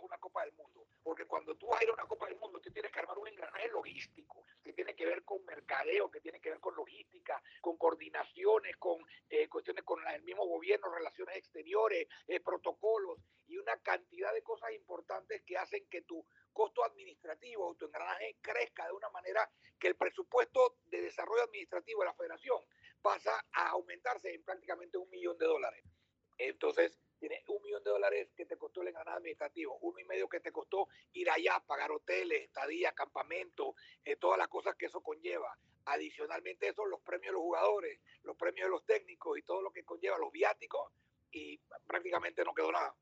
[0.02, 0.88] una Copa del Mundo.
[1.06, 3.16] Porque cuando tú vas a ir a una Copa del Mundo, tú tienes que armar
[3.20, 7.40] un engranaje logístico que tiene que ver con mercadeo, que tiene que ver con logística,
[7.62, 8.98] con coordinaciones, con
[9.30, 14.72] eh, cuestiones con el mismo gobierno, relaciones exteriores, eh, protocolos y una cantidad de cosas
[14.74, 19.48] importantes que hacen que tu costo administrativo o tu engranaje crezca de una manera
[19.78, 22.58] que el presupuesto de desarrollo administrativo de la federación
[23.04, 25.86] pasa a aumentarse en prácticamente un millón de dólares.
[26.40, 26.98] Entonces,
[27.28, 30.40] tiene un millón de dólares que te costó el engranaje administrativo, uno y medio que
[30.40, 35.58] te costó ir allá, pagar hoteles, estadía, campamento, eh, todas las cosas que eso conlleva.
[35.86, 39.72] Adicionalmente, eso, los premios de los jugadores, los premios de los técnicos y todo lo
[39.72, 40.92] que conlleva, los viáticos,
[41.32, 42.96] y prácticamente no quedó nada.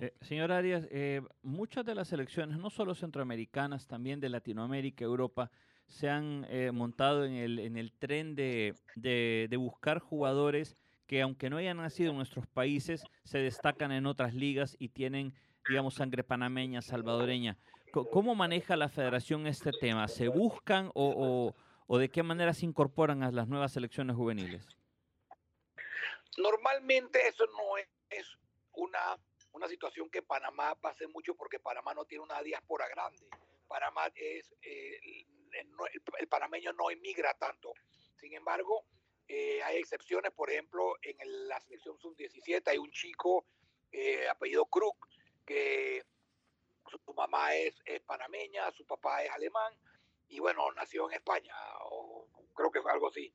[0.00, 5.50] Eh, señor Arias, eh, muchas de las selecciones, no solo centroamericanas, también de Latinoamérica, Europa,
[5.88, 10.76] se han eh, montado en el, en el tren de- de buscar jugadores
[11.10, 15.34] que, aunque no hayan nacido en nuestros países, se destacan en otras ligas y tienen,
[15.68, 17.58] digamos, sangre panameña, salvadoreña.
[18.12, 20.06] ¿Cómo maneja la federación este tema?
[20.06, 21.52] ¿Se buscan o,
[21.88, 24.68] o- de qué manera se incorporan a las nuevas selecciones juveniles?
[26.38, 28.38] Normalmente eso no es,
[28.74, 29.18] una,
[29.50, 33.26] una situación que Panamá pase mucho porque Panamá no tiene una diáspora grande.
[33.66, 35.66] Panamá es, eh, el-
[36.20, 37.72] el panameño no emigra tanto.
[38.14, 38.84] Sin embargo,
[39.32, 43.46] eh, hay excepciones, por ejemplo, en el- la selección sub-17 hay un chico
[43.92, 44.96] eh, apellido Krug
[45.46, 46.04] que
[46.88, 49.72] su, mamá es, es panameña, su papá es alemán
[50.28, 51.54] y bueno, nació en España,
[51.84, 53.32] o creo que fue algo así.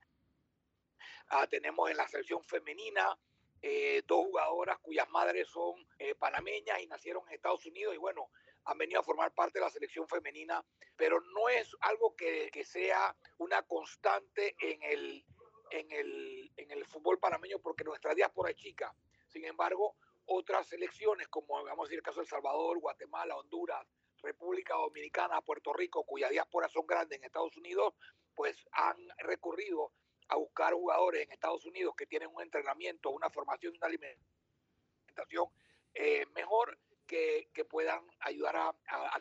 [1.30, 3.18] Ah, tenemos en la selección femenina
[3.62, 8.30] eh, dos jugadoras cuyas madres son eh, panameñas y nacieron en Estados Unidos y bueno,
[8.66, 10.64] han venido a formar parte de la selección femenina,
[10.98, 15.26] pero no es algo que, que sea una constante en el,
[15.72, 18.94] en, el, en el fútbol panameño porque nuestra diáspora es chica.
[19.28, 19.96] Sin embargo,
[20.26, 23.86] otras selecciones como vamos a decir el caso de El Salvador, Guatemala, Honduras,
[24.22, 27.94] República Dominicana, Puerto Rico, cuyas diásporas son grandes en Estados Unidos,
[28.34, 29.92] pues han recurrido
[30.28, 35.48] a buscar jugadores en Estados Unidos que tienen un entrenamiento, una formación una alimentación
[35.94, 38.74] eh, mejor que, que puedan ayudar a,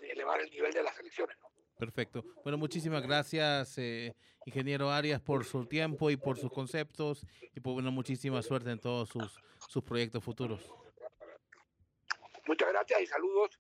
[0.03, 1.37] elevar el nivel de las selecciones.
[1.79, 2.25] Perfecto.
[2.43, 4.15] Bueno, muchísimas gracias, eh,
[4.47, 8.81] ingeniero Arias, por su tiempo y por sus conceptos y por bueno, muchísima suerte en
[8.81, 10.61] todos sus, sus proyectos futuros.
[12.47, 13.59] Muchas gracias y saludos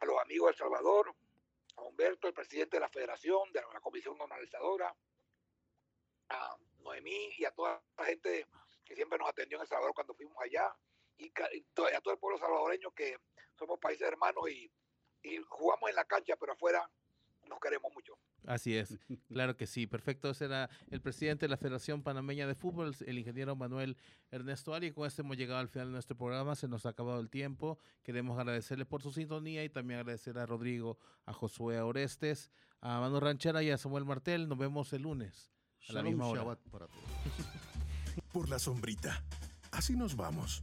[0.00, 1.14] a los amigos de El Salvador,
[1.76, 4.94] a Humberto, el presidente de la federación, de la comisión normalizadora,
[6.30, 8.46] a Noemí y a toda la gente
[8.84, 10.74] que siempre nos atendió en El Salvador cuando fuimos allá,
[11.18, 13.18] y, a todo el pueblo salvadoreño que
[13.58, 14.70] somos países hermanos y
[15.48, 16.88] jugamos en la cancha, pero afuera
[17.48, 18.14] nos queremos mucho.
[18.46, 20.30] Así es, claro que sí, perfecto.
[20.30, 23.96] Ese era el presidente de la Federación Panameña de Fútbol, el ingeniero Manuel
[24.30, 24.92] Ernesto Ari.
[24.92, 27.78] Con esto hemos llegado al final de nuestro programa, se nos ha acabado el tiempo.
[28.02, 33.20] Queremos agradecerle por su sintonía y también agradecer a Rodrigo, a Josué Orestes, a Manu
[33.20, 34.48] Ranchera y a Samuel Martel.
[34.48, 35.52] Nos vemos el lunes
[35.88, 36.42] a la misma hora.
[36.42, 37.02] Shabbat para todos.
[38.32, 39.24] por la sombrita.
[39.72, 40.62] Así nos vamos,